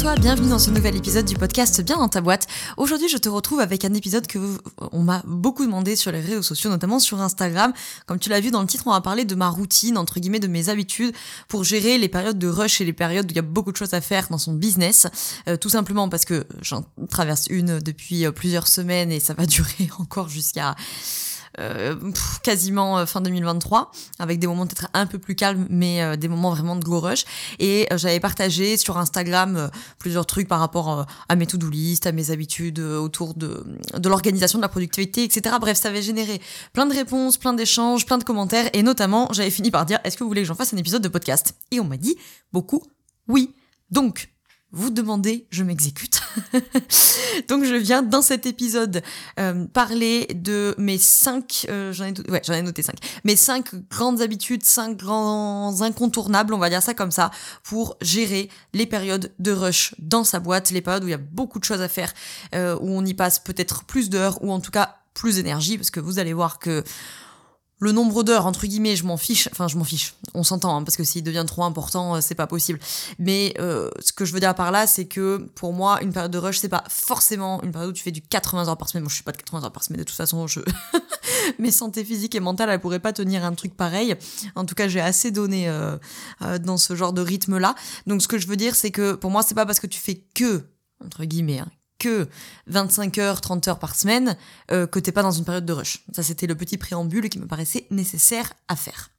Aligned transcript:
Toi, 0.00 0.14
bienvenue 0.14 0.48
dans 0.48 0.58
ce 0.58 0.70
nouvel 0.70 0.96
épisode 0.96 1.26
du 1.26 1.34
podcast 1.34 1.82
Bien 1.82 1.98
dans 1.98 2.08
ta 2.08 2.22
boîte. 2.22 2.46
Aujourd'hui, 2.78 3.10
je 3.10 3.18
te 3.18 3.28
retrouve 3.28 3.60
avec 3.60 3.84
un 3.84 3.92
épisode 3.92 4.26
que 4.26 4.38
on 4.92 5.02
m'a 5.02 5.22
beaucoup 5.26 5.66
demandé 5.66 5.94
sur 5.94 6.10
les 6.10 6.20
réseaux 6.20 6.40
sociaux, 6.40 6.70
notamment 6.70 6.98
sur 6.98 7.20
Instagram. 7.20 7.74
Comme 8.06 8.18
tu 8.18 8.30
l'as 8.30 8.40
vu 8.40 8.50
dans 8.50 8.62
le 8.62 8.66
titre, 8.66 8.84
on 8.86 8.92
va 8.92 9.02
parler 9.02 9.26
de 9.26 9.34
ma 9.34 9.50
routine, 9.50 9.98
entre 9.98 10.18
guillemets, 10.18 10.40
de 10.40 10.46
mes 10.46 10.70
habitudes 10.70 11.14
pour 11.48 11.64
gérer 11.64 11.98
les 11.98 12.08
périodes 12.08 12.38
de 12.38 12.48
rush 12.48 12.80
et 12.80 12.86
les 12.86 12.94
périodes 12.94 13.26
où 13.26 13.30
il 13.30 13.36
y 13.36 13.40
a 13.40 13.42
beaucoup 13.42 13.72
de 13.72 13.76
choses 13.76 13.92
à 13.92 14.00
faire 14.00 14.28
dans 14.30 14.38
son 14.38 14.54
business. 14.54 15.06
Euh, 15.48 15.58
tout 15.58 15.68
simplement 15.68 16.08
parce 16.08 16.24
que 16.24 16.46
j'en 16.62 16.82
traverse 17.10 17.48
une 17.50 17.78
depuis 17.80 18.24
euh, 18.24 18.32
plusieurs 18.32 18.68
semaines 18.68 19.12
et 19.12 19.20
ça 19.20 19.34
va 19.34 19.44
durer 19.46 19.90
encore 19.98 20.30
jusqu'à 20.30 20.76
euh, 21.58 21.96
quasiment 22.42 22.98
euh, 22.98 23.06
fin 23.06 23.20
2023, 23.20 23.90
avec 24.18 24.38
des 24.38 24.46
moments 24.46 24.66
peut-être 24.66 24.88
un 24.94 25.06
peu 25.06 25.18
plus 25.18 25.34
calmes, 25.34 25.66
mais 25.68 26.02
euh, 26.02 26.16
des 26.16 26.28
moments 26.28 26.50
vraiment 26.50 26.76
de 26.76 26.84
gros 26.84 27.00
rush. 27.00 27.24
Et 27.58 27.88
j'avais 27.96 28.20
partagé 28.20 28.76
sur 28.76 28.98
Instagram 28.98 29.70
plusieurs 29.98 30.26
trucs 30.26 30.48
par 30.48 30.60
rapport 30.60 31.06
à 31.28 31.36
mes 31.36 31.46
to-do 31.46 31.68
list, 31.68 32.06
à 32.06 32.12
mes 32.12 32.30
habitudes 32.30 32.78
autour 32.78 33.34
de, 33.34 33.64
de 33.96 34.08
l'organisation 34.08 34.58
de 34.58 34.62
la 34.62 34.68
productivité, 34.68 35.24
etc. 35.24 35.56
Bref, 35.60 35.78
ça 35.78 35.88
avait 35.88 36.02
généré 36.02 36.40
plein 36.72 36.86
de 36.86 36.94
réponses, 36.94 37.36
plein 37.36 37.52
d'échanges, 37.52 38.06
plein 38.06 38.18
de 38.18 38.24
commentaires, 38.24 38.68
et 38.72 38.82
notamment, 38.82 39.28
j'avais 39.32 39.50
fini 39.50 39.70
par 39.70 39.86
dire, 39.86 39.98
est-ce 40.04 40.16
que 40.16 40.24
vous 40.24 40.30
voulez 40.30 40.42
que 40.42 40.48
j'en 40.48 40.54
fasse 40.54 40.72
un 40.72 40.76
épisode 40.76 41.02
de 41.02 41.08
podcast? 41.08 41.54
Et 41.70 41.80
on 41.80 41.84
m'a 41.84 41.96
dit 41.96 42.16
beaucoup 42.52 42.82
oui. 43.28 43.54
Donc, 43.90 44.28
vous 44.72 44.90
demandez, 44.90 45.46
je 45.50 45.64
m'exécute. 45.64 46.20
Donc 47.48 47.64
je 47.64 47.74
viens 47.74 48.02
dans 48.02 48.22
cet 48.22 48.46
épisode 48.46 49.02
euh, 49.38 49.66
parler 49.66 50.28
de 50.34 50.74
mes 50.78 50.98
cinq, 50.98 51.66
euh, 51.68 51.92
j'en 51.92 52.04
ai, 52.04 52.62
noté 52.62 52.82
cinq, 52.82 52.96
mes 53.24 53.36
cinq 53.36 53.74
grandes 53.90 54.20
habitudes, 54.20 54.64
cinq 54.64 54.96
grands 54.96 55.82
incontournables, 55.82 56.54
on 56.54 56.58
va 56.58 56.70
dire 56.70 56.82
ça 56.82 56.94
comme 56.94 57.10
ça, 57.10 57.30
pour 57.64 57.96
gérer 58.00 58.48
les 58.72 58.86
périodes 58.86 59.32
de 59.38 59.52
rush 59.52 59.94
dans 59.98 60.24
sa 60.24 60.38
boîte, 60.38 60.70
les 60.70 60.82
périodes 60.82 61.04
où 61.04 61.08
il 61.08 61.12
y 61.12 61.14
a 61.14 61.18
beaucoup 61.18 61.58
de 61.58 61.64
choses 61.64 61.82
à 61.82 61.88
faire, 61.88 62.12
euh, 62.54 62.76
où 62.80 62.90
on 62.90 63.04
y 63.04 63.14
passe 63.14 63.40
peut-être 63.40 63.84
plus 63.84 64.08
d'heures 64.08 64.42
ou 64.42 64.52
en 64.52 64.60
tout 64.60 64.70
cas 64.70 64.96
plus 65.14 65.36
d'énergie, 65.36 65.76
parce 65.76 65.90
que 65.90 66.00
vous 66.00 66.20
allez 66.20 66.32
voir 66.32 66.60
que 66.60 66.84
le 67.80 67.92
nombre 67.92 68.22
d'heures 68.22 68.46
entre 68.46 68.66
guillemets 68.66 68.94
je 68.94 69.04
m'en 69.04 69.16
fiche. 69.16 69.48
Enfin 69.52 69.66
je 69.66 69.76
m'en 69.76 69.84
fiche. 69.84 70.14
On 70.34 70.42
s'entend 70.42 70.76
hein, 70.76 70.84
parce 70.84 70.96
que 70.96 71.04
s'il 71.04 71.22
devient 71.22 71.44
trop 71.46 71.64
important 71.64 72.16
euh, 72.16 72.20
c'est 72.20 72.34
pas 72.34 72.46
possible. 72.46 72.78
Mais 73.18 73.54
euh, 73.58 73.90
ce 74.00 74.12
que 74.12 74.24
je 74.24 74.32
veux 74.32 74.40
dire 74.40 74.54
par 74.54 74.70
là 74.70 74.86
c'est 74.86 75.06
que 75.06 75.38
pour 75.54 75.72
moi 75.72 76.00
une 76.02 76.12
période 76.12 76.30
de 76.30 76.38
rush 76.38 76.58
c'est 76.58 76.68
pas 76.68 76.84
forcément 76.88 77.62
une 77.62 77.72
période 77.72 77.90
où 77.90 77.92
tu 77.92 78.02
fais 78.02 78.12
du 78.12 78.22
80 78.22 78.68
heures 78.68 78.78
par 78.78 78.88
semaine. 78.88 79.02
Moi 79.02 79.10
je 79.10 79.14
suis 79.14 79.24
pas 79.24 79.32
de 79.32 79.38
80 79.38 79.64
heures 79.64 79.72
par 79.72 79.82
semaine 79.82 80.00
de 80.00 80.04
toute 80.04 80.16
façon 80.16 80.46
je 80.46 80.60
mes 81.58 81.72
santé 81.72 82.04
physique 82.04 82.34
et 82.34 82.40
mentale 82.40 82.70
elle 82.70 82.80
pourrait 82.80 83.00
pas 83.00 83.12
tenir 83.12 83.44
un 83.44 83.54
truc 83.54 83.76
pareil. 83.76 84.14
En 84.54 84.64
tout 84.66 84.74
cas 84.74 84.86
j'ai 84.86 85.00
assez 85.00 85.30
donné 85.30 85.68
euh, 85.68 85.96
dans 86.60 86.76
ce 86.76 86.94
genre 86.94 87.12
de 87.12 87.22
rythme 87.22 87.58
là 87.58 87.74
donc 88.06 88.22
ce 88.22 88.28
que 88.28 88.38
je 88.38 88.46
veux 88.46 88.56
dire 88.56 88.74
c'est 88.74 88.90
que 88.90 89.14
pour 89.14 89.30
moi 89.30 89.42
c'est 89.42 89.54
pas 89.54 89.66
parce 89.66 89.80
que 89.80 89.86
tu 89.86 89.98
fais 89.98 90.22
que 90.34 90.64
entre 91.04 91.24
guillemets, 91.24 91.60
hein, 91.60 91.70
que 92.00 92.28
25 92.66 93.18
heures, 93.18 93.40
30 93.40 93.68
heures 93.68 93.78
par 93.78 93.94
semaine, 93.94 94.36
euh, 94.72 94.88
que 94.88 94.98
t'es 94.98 95.12
pas 95.12 95.22
dans 95.22 95.30
une 95.30 95.44
période 95.44 95.66
de 95.66 95.72
rush. 95.72 96.04
Ça, 96.12 96.24
c'était 96.24 96.48
le 96.48 96.56
petit 96.56 96.78
préambule 96.78 97.28
qui 97.28 97.38
me 97.38 97.46
paraissait 97.46 97.86
nécessaire 97.90 98.52
à 98.66 98.74
faire. 98.74 99.10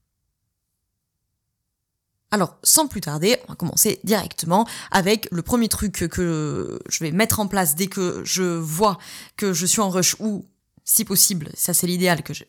Alors, 2.31 2.57
sans 2.63 2.87
plus 2.87 3.01
tarder, 3.01 3.37
on 3.45 3.51
va 3.51 3.55
commencer 3.55 3.99
directement 4.05 4.65
avec 4.89 5.27
le 5.31 5.41
premier 5.41 5.67
truc 5.67 6.07
que 6.09 6.79
je 6.89 7.03
vais 7.03 7.11
mettre 7.11 7.41
en 7.41 7.47
place 7.47 7.75
dès 7.75 7.87
que 7.87 8.21
je 8.23 8.43
vois 8.43 8.97
que 9.35 9.51
je 9.51 9.65
suis 9.65 9.81
en 9.81 9.89
rush 9.89 10.15
ou 10.19 10.45
si 10.83 11.05
possible, 11.05 11.49
ça 11.53 11.73
c'est 11.73 11.87
l'idéal, 11.87 12.23
que 12.23 12.33
je, 12.33 12.43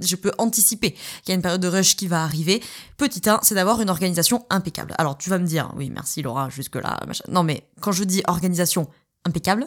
je, 0.00 0.16
peux 0.16 0.32
anticiper 0.38 0.92
qu'il 0.92 1.28
y 1.28 1.32
a 1.32 1.34
une 1.34 1.42
période 1.42 1.60
de 1.60 1.68
rush 1.68 1.96
qui 1.96 2.06
va 2.06 2.22
arriver. 2.22 2.62
Petit 2.96 3.28
1, 3.28 3.40
c'est 3.42 3.54
d'avoir 3.54 3.80
une 3.80 3.90
organisation 3.90 4.46
impeccable. 4.48 4.94
Alors 4.96 5.18
tu 5.18 5.28
vas 5.28 5.38
me 5.38 5.46
dire, 5.46 5.72
oui 5.76 5.90
merci 5.90 6.22
Laura, 6.22 6.48
jusque 6.50 6.76
là, 6.76 7.00
machin. 7.06 7.24
non 7.28 7.42
mais 7.42 7.68
quand 7.80 7.92
je 7.92 8.04
dis 8.04 8.22
organisation 8.26 8.88
impeccable, 9.24 9.66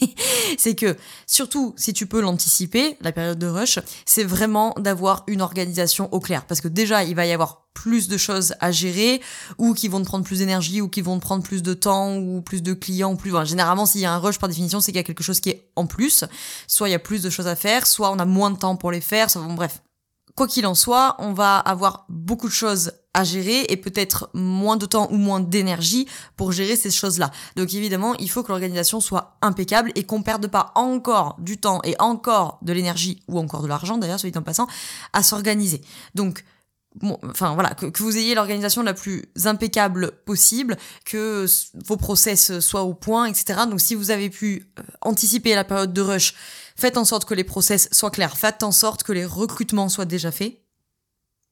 c'est 0.58 0.74
que 0.74 0.96
surtout 1.26 1.74
si 1.76 1.92
tu 1.92 2.06
peux 2.06 2.20
l'anticiper, 2.20 2.96
la 3.00 3.12
période 3.12 3.38
de 3.38 3.46
rush, 3.46 3.78
c'est 4.06 4.24
vraiment 4.24 4.74
d'avoir 4.78 5.24
une 5.26 5.42
organisation 5.42 6.12
au 6.12 6.20
clair. 6.20 6.46
Parce 6.46 6.60
que 6.60 6.68
déjà, 6.68 7.04
il 7.04 7.14
va 7.14 7.26
y 7.26 7.32
avoir 7.32 7.64
plus 7.74 8.08
de 8.08 8.16
choses 8.16 8.54
à 8.60 8.70
gérer, 8.70 9.20
ou 9.58 9.74
qui 9.74 9.88
vont 9.88 10.00
te 10.00 10.06
prendre 10.06 10.24
plus 10.24 10.38
d'énergie, 10.38 10.80
ou 10.80 10.88
qui 10.88 11.02
vont 11.02 11.18
te 11.18 11.22
prendre 11.22 11.42
plus 11.42 11.62
de 11.62 11.74
temps, 11.74 12.16
ou 12.16 12.40
plus 12.40 12.62
de 12.62 12.72
clients, 12.72 13.12
ou 13.12 13.16
plus... 13.16 13.32
généralement, 13.44 13.84
s'il 13.84 14.00
y 14.00 14.06
a 14.06 14.12
un 14.12 14.18
rush, 14.18 14.38
par 14.38 14.48
définition, 14.48 14.80
c'est 14.80 14.92
qu'il 14.92 14.98
y 14.98 15.00
a 15.00 15.04
quelque 15.04 15.24
chose 15.24 15.40
qui 15.40 15.50
est 15.50 15.70
en 15.76 15.86
plus. 15.86 16.24
Soit 16.66 16.88
il 16.88 16.92
y 16.92 16.94
a 16.94 17.00
plus 17.00 17.22
de 17.22 17.30
choses 17.30 17.48
à 17.48 17.56
faire, 17.56 17.86
soit 17.86 18.10
on 18.10 18.18
a 18.18 18.24
moins 18.24 18.50
de 18.50 18.58
temps 18.58 18.76
pour 18.76 18.90
les 18.90 19.00
faire, 19.00 19.28
soit... 19.28 19.42
Bon, 19.42 19.54
bref. 19.54 19.82
Quoi 20.36 20.48
qu'il 20.48 20.66
en 20.66 20.74
soit, 20.74 21.16
on 21.18 21.32
va 21.32 21.58
avoir 21.58 22.06
beaucoup 22.08 22.48
de 22.48 22.52
choses 22.52 22.92
à 23.14 23.24
gérer 23.24 23.64
et 23.68 23.76
peut-être 23.76 24.28
moins 24.34 24.76
de 24.76 24.86
temps 24.86 25.08
ou 25.10 25.16
moins 25.16 25.40
d'énergie 25.40 26.06
pour 26.36 26.52
gérer 26.52 26.76
ces 26.76 26.90
choses-là. 26.90 27.30
Donc 27.56 27.72
évidemment, 27.72 28.14
il 28.16 28.28
faut 28.28 28.42
que 28.42 28.48
l'organisation 28.48 29.00
soit 29.00 29.36
impeccable 29.40 29.92
et 29.94 30.04
qu'on 30.04 30.22
perde 30.22 30.46
pas 30.48 30.72
encore 30.74 31.36
du 31.38 31.58
temps 31.58 31.80
et 31.84 31.94
encore 32.00 32.58
de 32.62 32.72
l'énergie 32.72 33.22
ou 33.28 33.38
encore 33.38 33.62
de 33.62 33.68
l'argent 33.68 33.96
d'ailleurs, 33.96 34.20
soit 34.20 34.30
dit 34.30 34.38
en 34.38 34.42
passant, 34.42 34.66
à 35.12 35.22
s'organiser. 35.22 35.80
Donc 36.14 36.44
Bon, 36.96 37.18
enfin 37.24 37.54
voilà, 37.54 37.70
que, 37.70 37.86
que 37.86 38.02
vous 38.04 38.16
ayez 38.16 38.36
l'organisation 38.36 38.80
la 38.84 38.94
plus 38.94 39.24
impeccable 39.46 40.12
possible, 40.24 40.76
que 41.04 41.44
vos 41.84 41.96
process 41.96 42.60
soient 42.60 42.84
au 42.84 42.94
point, 42.94 43.26
etc. 43.26 43.62
Donc 43.68 43.80
si 43.80 43.96
vous 43.96 44.12
avez 44.12 44.30
pu 44.30 44.70
euh, 44.78 44.82
anticiper 45.00 45.56
la 45.56 45.64
période 45.64 45.92
de 45.92 46.00
rush, 46.00 46.34
faites 46.76 46.96
en 46.96 47.04
sorte 47.04 47.24
que 47.24 47.34
les 47.34 47.42
process 47.42 47.88
soient 47.90 48.12
clairs, 48.12 48.36
faites 48.36 48.62
en 48.62 48.70
sorte 48.70 49.02
que 49.02 49.12
les 49.12 49.24
recrutements 49.24 49.88
soient 49.88 50.04
déjà 50.04 50.30
faits. 50.30 50.63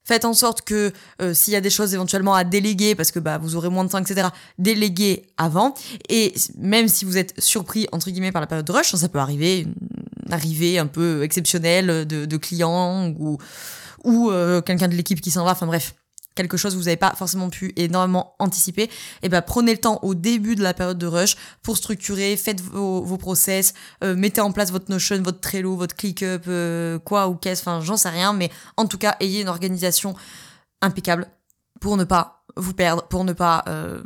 Faites 0.04 0.24
en 0.24 0.34
sorte 0.34 0.62
que 0.62 0.92
euh, 1.20 1.32
s'il 1.32 1.52
y 1.52 1.56
a 1.56 1.60
des 1.60 1.70
choses 1.70 1.94
éventuellement 1.94 2.34
à 2.34 2.44
déléguer, 2.44 2.94
parce 2.94 3.10
que 3.10 3.18
bah, 3.18 3.38
vous 3.38 3.56
aurez 3.56 3.68
moins 3.68 3.84
de 3.84 3.90
temps, 3.90 3.98
etc., 3.98 4.28
déléguez 4.58 5.26
avant. 5.36 5.74
Et 6.08 6.34
même 6.58 6.88
si 6.88 7.04
vous 7.04 7.16
êtes 7.16 7.40
surpris, 7.40 7.86
entre 7.92 8.10
guillemets, 8.10 8.32
par 8.32 8.40
la 8.40 8.46
période 8.46 8.66
de 8.66 8.72
rush, 8.72 8.94
ça 8.94 9.08
peut 9.08 9.20
arriver, 9.20 9.60
une 9.60 10.32
arrivée 10.32 10.78
un 10.78 10.86
peu 10.86 11.22
exceptionnelle 11.22 12.06
de, 12.06 12.24
de 12.24 12.36
clients 12.36 13.14
ou, 13.18 13.38
ou 14.04 14.30
euh, 14.30 14.60
quelqu'un 14.60 14.88
de 14.88 14.94
l'équipe 14.94 15.20
qui 15.20 15.30
s'en 15.30 15.44
va, 15.44 15.52
enfin 15.52 15.66
bref 15.66 15.94
quelque 16.34 16.56
chose 16.56 16.72
que 16.72 16.78
vous 16.78 16.84
n'avez 16.84 16.96
pas 16.96 17.14
forcément 17.16 17.50
pu 17.50 17.72
énormément 17.76 18.34
anticiper, 18.38 18.84
et 18.84 18.90
eh 19.22 19.28
ben 19.28 19.42
prenez 19.42 19.72
le 19.72 19.78
temps 19.78 19.98
au 20.02 20.14
début 20.14 20.54
de 20.54 20.62
la 20.62 20.74
période 20.74 20.98
de 20.98 21.06
rush 21.06 21.36
pour 21.62 21.76
structurer, 21.76 22.36
faites 22.36 22.60
vos, 22.60 23.02
vos 23.02 23.18
process, 23.18 23.74
euh, 24.04 24.14
mettez 24.14 24.40
en 24.40 24.52
place 24.52 24.70
votre 24.70 24.90
Notion, 24.90 25.20
votre 25.22 25.40
Trello, 25.40 25.76
votre 25.76 25.96
ClickUp, 25.96 26.42
euh, 26.48 26.98
quoi 26.98 27.28
ou 27.28 27.34
qu'est-ce, 27.34 27.62
enfin 27.62 27.80
j'en 27.80 27.96
sais 27.96 28.08
rien, 28.10 28.32
mais 28.32 28.50
en 28.76 28.86
tout 28.86 28.98
cas 28.98 29.16
ayez 29.20 29.42
une 29.42 29.48
organisation 29.48 30.14
impeccable 30.80 31.28
pour 31.80 31.96
ne 31.96 32.04
pas 32.04 32.44
vous 32.56 32.74
perdre, 32.74 33.02
pour 33.08 33.24
ne 33.24 33.32
pas 33.32 33.64
euh, 33.68 34.02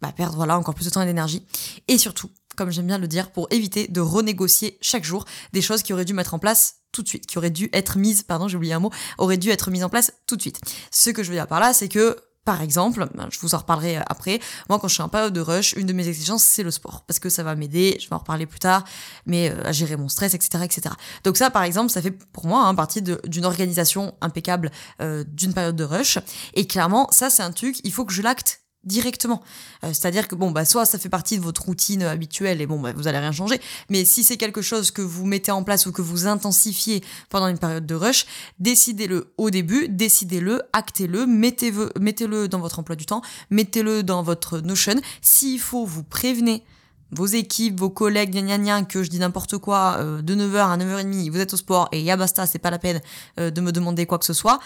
bah, 0.00 0.12
perdre 0.14 0.36
voilà 0.36 0.58
encore 0.58 0.74
plus 0.74 0.84
de 0.84 0.90
temps 0.90 1.02
et 1.02 1.06
d'énergie, 1.06 1.46
et 1.88 1.98
surtout 1.98 2.30
comme 2.56 2.70
j'aime 2.70 2.86
bien 2.86 2.98
le 2.98 3.08
dire, 3.08 3.30
pour 3.30 3.48
éviter 3.50 3.88
de 3.88 4.00
renégocier 4.00 4.78
chaque 4.80 5.04
jour 5.04 5.24
des 5.52 5.62
choses 5.62 5.82
qui 5.82 5.92
auraient 5.92 6.04
dû 6.04 6.14
mettre 6.14 6.34
en 6.34 6.38
place 6.38 6.76
tout 6.92 7.02
de 7.02 7.08
suite, 7.08 7.26
qui 7.26 7.38
auraient 7.38 7.50
dû 7.50 7.70
être 7.72 7.98
mises, 7.98 8.22
pardon, 8.22 8.48
j'ai 8.48 8.56
oublié 8.56 8.74
un 8.74 8.80
mot, 8.80 8.90
dû 9.38 9.50
être 9.50 9.70
mises 9.70 9.84
en 9.84 9.88
place 9.88 10.12
tout 10.26 10.36
de 10.36 10.42
suite. 10.42 10.60
Ce 10.90 11.10
que 11.10 11.22
je 11.22 11.30
veux 11.30 11.36
dire 11.36 11.46
par 11.46 11.60
là, 11.60 11.72
c'est 11.72 11.88
que 11.88 12.16
par 12.44 12.60
exemple, 12.60 13.08
ben, 13.14 13.28
je 13.30 13.38
vous 13.38 13.54
en 13.54 13.58
reparlerai 13.58 13.98
après, 14.08 14.40
moi 14.68 14.80
quand 14.80 14.88
je 14.88 14.94
suis 14.94 15.02
en 15.02 15.08
période 15.08 15.32
de 15.32 15.40
rush, 15.40 15.74
une 15.74 15.86
de 15.86 15.92
mes 15.92 16.08
exigences 16.08 16.42
c'est 16.42 16.64
le 16.64 16.72
sport, 16.72 17.04
parce 17.06 17.20
que 17.20 17.28
ça 17.28 17.44
va 17.44 17.54
m'aider, 17.54 17.96
je 18.00 18.08
vais 18.08 18.14
en 18.14 18.18
reparler 18.18 18.46
plus 18.46 18.58
tard, 18.58 18.84
mais 19.26 19.50
euh, 19.50 19.64
à 19.64 19.70
gérer 19.70 19.96
mon 19.96 20.08
stress, 20.08 20.34
etc. 20.34 20.64
etc. 20.64 20.94
Donc 21.22 21.36
ça 21.36 21.50
par 21.50 21.62
exemple, 21.62 21.90
ça 21.90 22.02
fait 22.02 22.10
pour 22.10 22.46
moi 22.46 22.66
hein, 22.66 22.74
partie 22.74 23.00
d'une 23.00 23.44
organisation 23.44 24.14
impeccable 24.20 24.72
euh, 25.00 25.24
d'une 25.28 25.54
période 25.54 25.76
de 25.76 25.84
rush, 25.84 26.18
et 26.54 26.66
clairement 26.66 27.08
ça 27.12 27.30
c'est 27.30 27.44
un 27.44 27.52
truc, 27.52 27.80
il 27.84 27.92
faut 27.92 28.04
que 28.04 28.12
je 28.12 28.22
l'acte 28.22 28.61
directement. 28.84 29.42
Euh, 29.84 29.88
c'est-à-dire 29.88 30.28
que 30.28 30.34
bon 30.34 30.50
bah 30.50 30.64
soit 30.64 30.84
ça 30.86 30.98
fait 30.98 31.08
partie 31.08 31.38
de 31.38 31.42
votre 31.42 31.62
routine 31.62 32.02
habituelle 32.02 32.60
et 32.60 32.66
bon 32.66 32.80
bah 32.80 32.92
vous 32.94 33.06
allez 33.06 33.18
rien 33.18 33.32
changer, 33.32 33.60
mais 33.88 34.04
si 34.04 34.24
c'est 34.24 34.36
quelque 34.36 34.62
chose 34.62 34.90
que 34.90 35.02
vous 35.02 35.24
mettez 35.24 35.52
en 35.52 35.62
place 35.62 35.86
ou 35.86 35.92
que 35.92 36.02
vous 36.02 36.26
intensifiez 36.26 37.02
pendant 37.28 37.48
une 37.48 37.58
période 37.58 37.86
de 37.86 37.94
rush, 37.94 38.26
décidez-le 38.58 39.32
au 39.36 39.50
début, 39.50 39.88
décidez-le, 39.88 40.62
actez-le, 40.72 41.26
mettez-le 41.26 41.90
mettez 42.00 42.26
dans 42.48 42.60
votre 42.60 42.78
emploi 42.78 42.96
du 42.96 43.06
temps, 43.06 43.22
mettez-le 43.50 44.02
dans 44.02 44.22
votre 44.22 44.60
Notion. 44.60 45.00
S'il 45.20 45.60
faut, 45.60 45.84
vous 45.84 46.02
prévenez 46.02 46.64
vos 47.10 47.26
équipes, 47.26 47.78
vos 47.78 47.90
collègues, 47.90 48.34
gna 48.34 48.82
que 48.84 49.02
je 49.02 49.10
dis 49.10 49.18
n'importe 49.18 49.58
quoi, 49.58 49.96
euh, 49.98 50.22
de 50.22 50.34
9h 50.34 50.72
à 50.72 50.76
9h30, 50.76 51.30
vous 51.30 51.40
êtes 51.40 51.52
au 51.52 51.56
sport 51.56 51.88
et 51.92 52.02
ya 52.02 52.16
basta, 52.16 52.46
c'est 52.46 52.58
pas 52.58 52.70
la 52.70 52.78
peine 52.78 53.00
euh, 53.38 53.50
de 53.50 53.60
me 53.60 53.70
demander 53.70 54.06
quoi 54.06 54.18
que 54.18 54.24
ce 54.24 54.32
soit. 54.32 54.60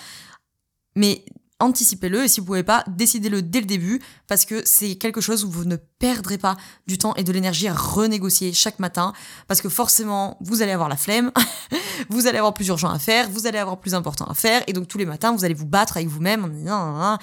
Mais 0.95 1.25
anticipez-le 1.59 2.25
et 2.25 2.29
si 2.29 2.41
vous 2.41 2.47
pouvez 2.47 2.63
pas, 2.63 2.85
décidez-le 2.89 3.43
dès 3.43 3.61
le 3.61 3.67
début 3.67 4.01
parce 4.29 4.45
que 4.45 4.63
c'est 4.65 4.97
quelque 4.97 5.21
chose 5.21 5.45
où 5.45 5.51
vous 5.51 5.65
ne 5.65 5.77
perdrez 5.77 6.39
pas 6.39 6.57
du 6.87 6.99
temps 6.99 7.15
et 7.15 7.25
de 7.25 7.33
l'énergie 7.33 7.69
à 7.69 7.75
renégocier 7.75 8.53
chaque 8.53 8.79
matin 8.79 9.13
parce 9.49 9.61
que 9.61 9.69
forcément 9.69 10.37
vous 10.41 10.63
allez 10.63 10.73
avoir 10.73 10.89
la 10.89 10.97
flemme, 10.97 11.33
vous 12.11 12.27
allez 12.27 12.39
avoir 12.39 12.55
plus 12.55 12.69
urgent 12.69 12.91
à 12.91 12.99
faire, 12.99 13.31
vous 13.31 13.47
allez 13.47 13.59
avoir 13.59 13.81
plus 13.81 13.95
important 13.95 14.27
à 14.27 14.35
faire 14.35 14.63
et 14.67 14.73
donc 14.73 14.89
tous 14.89 14.99
les 14.99 15.07
matins 15.07 15.35
vous 15.35 15.45
allez 15.45 15.55
vous 15.55 15.67
battre 15.67 15.97
avec 15.97 16.09
vous-même 16.09 16.45
en 16.45 16.49
disant 16.49 17.19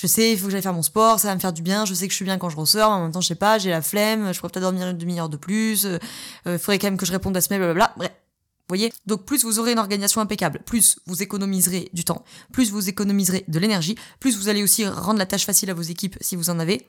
je 0.00 0.06
sais, 0.06 0.32
il 0.32 0.38
faut 0.38 0.46
que 0.46 0.52
j'aille 0.52 0.62
faire 0.62 0.72
mon 0.72 0.82
sport, 0.82 1.18
ça 1.18 1.26
va 1.26 1.34
me 1.34 1.40
faire 1.40 1.52
du 1.52 1.62
bien, 1.62 1.84
je 1.84 1.92
sais 1.92 2.06
que 2.06 2.12
je 2.12 2.16
suis 2.16 2.24
bien 2.24 2.38
quand 2.38 2.48
je 2.48 2.56
ressors, 2.56 2.90
mais 2.90 2.96
en 2.96 3.02
même 3.02 3.10
temps, 3.10 3.20
je 3.20 3.26
sais 3.26 3.34
pas, 3.34 3.58
j'ai 3.58 3.70
la 3.70 3.82
flemme, 3.82 4.32
je 4.32 4.38
pourrais 4.38 4.52
peut-être 4.52 4.62
dormir 4.62 4.86
une 4.86 4.96
demi-heure 4.96 5.28
de 5.28 5.36
plus, 5.36 5.82
il 5.82 5.98
euh, 6.46 6.58
faudrait 6.58 6.78
quand 6.78 6.86
même 6.86 6.96
que 6.96 7.04
je 7.04 7.10
réponde 7.10 7.36
à 7.36 7.40
ce 7.40 7.48
mail, 7.50 7.58
blablabla. 7.58 7.94
Bref. 7.96 8.12
Voyez? 8.68 8.92
Donc 9.06 9.24
plus 9.24 9.44
vous 9.44 9.58
aurez 9.58 9.72
une 9.72 9.78
organisation 9.78 10.20
impeccable, 10.20 10.60
plus 10.64 10.98
vous 11.06 11.22
économiserez 11.22 11.88
du 11.92 12.04
temps, 12.04 12.24
plus 12.52 12.70
vous 12.70 12.88
économiserez 12.88 13.44
de 13.48 13.58
l'énergie, 13.58 13.96
plus 14.20 14.36
vous 14.36 14.48
allez 14.48 14.62
aussi 14.62 14.86
rendre 14.86 15.18
la 15.18 15.26
tâche 15.26 15.46
facile 15.46 15.70
à 15.70 15.74
vos 15.74 15.82
équipes 15.82 16.16
si 16.20 16.36
vous 16.36 16.50
en 16.50 16.58
avez 16.58 16.86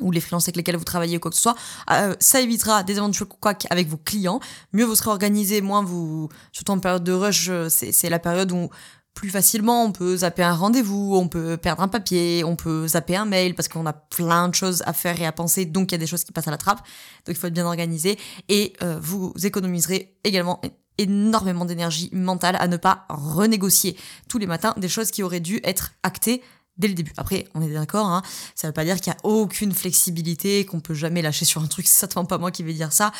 ou 0.00 0.10
les 0.10 0.20
freelances 0.20 0.44
avec 0.44 0.56
lesquels 0.56 0.76
vous 0.76 0.84
travaillez 0.84 1.18
ou 1.18 1.20
quoi 1.20 1.30
que 1.30 1.36
ce 1.36 1.42
soit, 1.42 1.54
euh, 1.90 2.14
ça 2.18 2.40
évitera 2.40 2.82
des 2.82 2.96
éventuels 2.96 3.28
couacs 3.28 3.66
avec 3.68 3.88
vos 3.88 3.98
clients. 3.98 4.40
Mieux 4.72 4.84
vous 4.84 4.94
serez 4.94 5.10
organisé, 5.10 5.60
moins 5.60 5.82
vous, 5.82 6.30
surtout 6.50 6.72
en 6.72 6.78
période 6.78 7.04
de 7.04 7.12
rush, 7.12 7.48
euh, 7.50 7.68
c'est 7.68 8.08
la 8.08 8.18
période 8.18 8.50
où 8.52 8.70
plus 9.14 9.28
facilement 9.28 9.84
on 9.84 9.92
peut 9.92 10.16
zapper 10.16 10.42
un 10.42 10.54
rendez-vous, 10.54 11.14
on 11.14 11.28
peut 11.28 11.58
perdre 11.58 11.82
un 11.82 11.88
papier, 11.88 12.42
on 12.44 12.56
peut 12.56 12.88
zapper 12.88 13.16
un 13.16 13.26
mail 13.26 13.54
parce 13.54 13.68
qu'on 13.68 13.84
a 13.84 13.92
plein 13.92 14.48
de 14.48 14.54
choses 14.54 14.82
à 14.86 14.94
faire 14.94 15.20
et 15.20 15.26
à 15.26 15.32
penser, 15.32 15.66
donc 15.66 15.92
il 15.92 15.94
y 15.94 15.96
a 15.96 15.98
des 15.98 16.06
choses 16.06 16.24
qui 16.24 16.32
passent 16.32 16.48
à 16.48 16.50
la 16.50 16.56
trappe. 16.56 16.78
Donc 17.26 17.28
il 17.28 17.34
faut 17.34 17.48
être 17.48 17.52
bien 17.52 17.66
organisé 17.66 18.18
et 18.48 18.72
euh, 18.82 18.98
vous 19.00 19.34
économiserez 19.42 20.16
également 20.24 20.62
énormément 20.98 21.64
d'énergie 21.64 22.10
mentale 22.12 22.56
à 22.58 22.68
ne 22.68 22.76
pas 22.76 23.06
renégocier 23.08 23.96
tous 24.28 24.38
les 24.38 24.46
matins 24.46 24.74
des 24.76 24.88
choses 24.88 25.10
qui 25.10 25.22
auraient 25.22 25.40
dû 25.40 25.60
être 25.64 25.92
actées 26.02 26.42
dès 26.76 26.88
le 26.88 26.94
début. 26.94 27.12
Après, 27.16 27.48
on 27.54 27.62
est 27.62 27.72
d'accord, 27.72 28.06
hein, 28.06 28.22
ça 28.54 28.66
veut 28.66 28.72
pas 28.72 28.84
dire 28.84 28.96
qu'il 28.96 29.12
y 29.12 29.16
a 29.16 29.18
aucune 29.24 29.72
flexibilité, 29.72 30.64
qu'on 30.64 30.80
peut 30.80 30.94
jamais 30.94 31.22
lâcher 31.22 31.44
sur 31.44 31.62
un 31.62 31.66
truc, 31.66 31.86
c'est 31.86 32.00
certainement 32.00 32.26
pas 32.26 32.38
moi 32.38 32.50
qui 32.50 32.62
vais 32.62 32.72
dire 32.72 32.92
ça, 32.92 33.12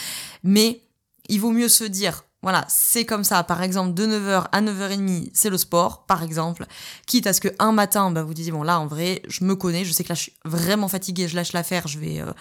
mais 0.43 0.81
il 1.29 1.41
vaut 1.41 1.53
mieux 1.53 1.69
se 1.69 1.85
dire, 1.85 2.25
voilà, 2.43 2.65
c'est 2.69 3.05
comme 3.05 3.23
ça, 3.23 3.45
par 3.45 3.63
exemple, 3.63 3.95
de 3.95 4.05
9h 4.05 4.47
à 4.51 4.63
9h30, 4.63 5.31
c'est 5.33 5.49
le 5.49 5.57
sport, 5.57 6.07
par 6.07 6.25
exemple, 6.25 6.67
quitte 7.07 7.29
à 7.29 7.33
ce 7.33 7.41
que 7.41 7.49
un 7.61 7.71
matin, 7.71 8.11
bah, 8.11 8.25
vous 8.25 8.35
disiez, 8.35 8.51
bon 8.51 8.65
là, 8.65 8.81
en 8.81 8.87
vrai, 8.87 9.23
je 9.29 9.45
me 9.45 9.55
connais, 9.55 9.85
je 9.85 9.93
sais 9.93 10.03
que 10.03 10.09
là, 10.09 10.17
je 10.17 10.23
suis 10.23 10.33
vraiment 10.45 10.89
fatiguée, 10.89 11.29
je 11.29 11.37
lâche 11.37 11.53
l'affaire, 11.53 11.87
je 11.87 12.01
vais 12.01 12.21
euh, 12.21 12.33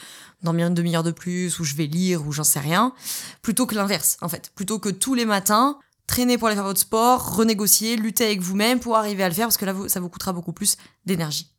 dormir 0.41 0.67
une 0.67 0.73
demi-heure 0.73 1.03
de 1.03 1.11
plus, 1.11 1.59
ou 1.59 1.63
je 1.63 1.75
vais 1.75 1.85
lire, 1.85 2.25
ou 2.25 2.31
j'en 2.31 2.43
sais 2.43 2.59
rien, 2.59 2.93
plutôt 3.43 3.67
que 3.67 3.75
l'inverse, 3.75 4.17
en 4.21 4.29
fait, 4.29 4.51
plutôt 4.55 4.79
que 4.79 4.89
tous 4.89 5.13
les 5.13 5.25
matins, 5.25 5.77
traîner 6.07 6.37
pour 6.37 6.47
aller 6.47 6.55
faire 6.55 6.65
votre 6.65 6.79
sport, 6.79 7.35
renégocier, 7.35 7.95
lutter 7.95 8.25
avec 8.25 8.41
vous-même 8.41 8.79
pour 8.79 8.97
arriver 8.97 9.23
à 9.23 9.29
le 9.29 9.35
faire 9.35 9.45
parce 9.45 9.57
que 9.57 9.65
là, 9.65 9.73
ça 9.87 9.99
vous 9.99 10.09
coûtera 10.09 10.33
beaucoup 10.33 10.51
plus 10.51 10.77
d'énergie. 11.05 11.51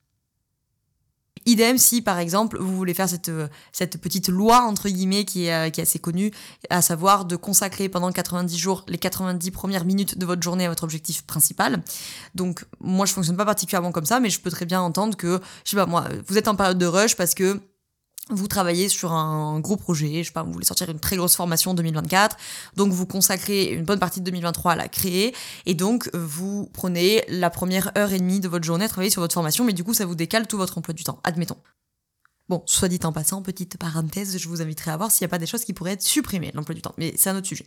Idem 1.47 1.79
si, 1.79 2.03
par 2.03 2.19
exemple, 2.19 2.59
vous 2.59 2.77
voulez 2.77 2.95
faire 2.95 3.09
cette, 3.09 3.29
euh, 3.29 3.49
cette 3.73 4.01
petite 4.01 4.29
loi, 4.29 4.61
entre 4.61 4.89
guillemets, 4.89 5.25
qui 5.25 5.47
est, 5.47 5.55
euh, 5.55 5.71
qui 5.71 5.81
est 5.81 5.85
assez 5.85 5.99
connue, 5.99 6.31
à 6.71 6.83
savoir 6.83 7.25
de 7.25 7.37
consacrer 7.37 7.89
pendant 7.89 8.13
90 8.13 8.57
jours 8.57 8.85
les 8.89 8.99
90 8.99 9.51
premières 9.51 9.85
minutes 9.85 10.19
de 10.19 10.27
votre 10.27 10.43
journée 10.43 10.67
à 10.67 10.69
votre 10.69 10.85
objectif 10.85 11.23
principal. 11.23 11.83
Donc, 12.35 12.65
moi, 12.81 13.07
je 13.07 13.13
fonctionne 13.13 13.37
pas 13.37 13.45
particulièrement 13.45 13.93
comme 13.93 14.07
ça, 14.07 14.21
mais 14.21 14.31
je 14.31 14.41
peux 14.41 14.51
très 14.51 14.67
bien 14.67 14.81
entendre 14.81 15.17
que, 15.17 15.41
je 15.65 15.71
sais 15.71 15.77
pas, 15.77 15.87
moi, 15.87 16.09
vous 16.27 16.39
êtes 16.39 16.49
en 16.49 16.55
période 16.55 16.79
de 16.79 16.87
rush 16.87 17.17
parce 17.17 17.35
que 17.35 17.61
vous 18.31 18.47
travaillez 18.47 18.89
sur 18.89 19.13
un 19.13 19.59
gros 19.61 19.77
projet, 19.77 20.23
je 20.23 20.29
sais 20.29 20.33
pas, 20.33 20.43
vous 20.43 20.53
voulez 20.53 20.65
sortir 20.65 20.89
une 20.89 21.01
très 21.01 21.17
grosse 21.17 21.35
formation 21.35 21.73
en 21.73 21.75
2024, 21.75 22.37
donc 22.77 22.93
vous 22.93 23.07
consacrez 23.07 23.73
une 23.73 23.85
bonne 23.85 23.99
partie 23.99 24.21
de 24.21 24.25
2023 24.27 24.73
à 24.73 24.77
la 24.77 24.89
créer, 24.89 25.35
et 25.67 25.75
donc 25.75 26.09
euh, 26.15 26.25
vous 26.25 26.71
prenez 26.73 27.25
la 27.29 27.51
première 27.51 27.91
heure 27.99 28.13
et 28.13 28.19
demie 28.19 28.41
de 28.41 28.49
votre 28.49 28.65
journée 28.65 28.85
à 28.85 28.89
travailler 28.89 29.11
sur 29.11 29.21
votre 29.21 29.35
formation, 29.35 29.65
mais 29.65 29.73
du 29.73 29.83
coup 29.85 29.95
ça 29.95 30.07
vous 30.07 30.15
décale 30.15 30.47
tout 30.47 30.57
votre 30.57 30.79
emploi 30.79 30.95
du 30.95 31.05
temps, 31.05 31.21
admettons. 31.25 31.59
Bon, 32.49 32.63
soit 32.67 32.89
dit 32.89 32.99
en 33.05 33.13
passant, 33.13 33.41
petite 33.41 33.79
parenthèse, 33.79 34.37
je 34.37 34.49
vous 34.49 34.61
inviterai 34.61 34.91
à 34.91 34.97
voir 34.97 35.11
s'il 35.11 35.25
n'y 35.25 35.31
a 35.31 35.31
pas 35.31 35.39
des 35.39 35.47
choses 35.47 35.65
qui 35.65 35.73
pourraient 35.73 35.93
être 35.93 36.03
supprimées 36.03 36.51
de 36.51 36.57
l'emploi 36.57 36.75
du 36.75 36.83
temps, 36.83 36.95
mais 36.99 37.15
c'est 37.17 37.31
un 37.31 37.37
autre 37.37 37.47
sujet. 37.47 37.67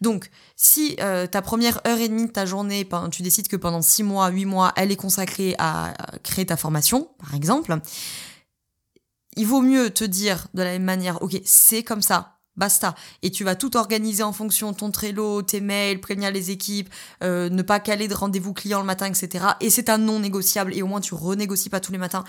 Donc, 0.00 0.30
si 0.56 0.96
euh, 1.00 1.26
ta 1.26 1.42
première 1.42 1.86
heure 1.86 1.98
et 1.98 2.08
demie 2.08 2.26
de 2.26 2.32
ta 2.32 2.46
journée, 2.46 2.88
tu 3.10 3.22
décides 3.22 3.48
que 3.48 3.56
pendant 3.56 3.82
6 3.82 4.04
mois, 4.04 4.28
8 4.28 4.46
mois, 4.46 4.72
elle 4.76 4.90
est 4.90 4.96
consacrée 4.96 5.54
à 5.58 5.92
créer 6.22 6.46
ta 6.46 6.56
formation, 6.56 7.10
par 7.18 7.34
exemple, 7.34 7.78
il 9.36 9.46
vaut 9.46 9.62
mieux 9.62 9.90
te 9.90 10.04
dire 10.04 10.48
de 10.54 10.62
la 10.62 10.70
même 10.70 10.84
manière, 10.84 11.22
ok, 11.22 11.40
c'est 11.44 11.82
comme 11.82 12.02
ça, 12.02 12.38
basta. 12.56 12.94
Et 13.22 13.30
tu 13.30 13.44
vas 13.44 13.54
tout 13.54 13.76
organiser 13.76 14.22
en 14.22 14.32
fonction 14.32 14.72
de 14.72 14.76
ton 14.76 14.90
Trello, 14.90 15.42
tes 15.42 15.60
mails, 15.60 16.00
prévenir 16.00 16.30
les 16.30 16.50
équipes, 16.50 16.92
euh, 17.22 17.48
ne 17.48 17.62
pas 17.62 17.80
caler 17.80 18.08
de 18.08 18.14
rendez-vous 18.14 18.52
clients 18.52 18.80
le 18.80 18.86
matin, 18.86 19.06
etc. 19.06 19.46
Et 19.60 19.70
c'est 19.70 19.88
un 19.88 19.98
non 19.98 20.20
négociable. 20.20 20.74
Et 20.74 20.82
au 20.82 20.86
moins, 20.86 21.00
tu 21.00 21.14
renégocies 21.14 21.70
pas 21.70 21.80
tous 21.80 21.92
les 21.92 21.98
matins. 21.98 22.24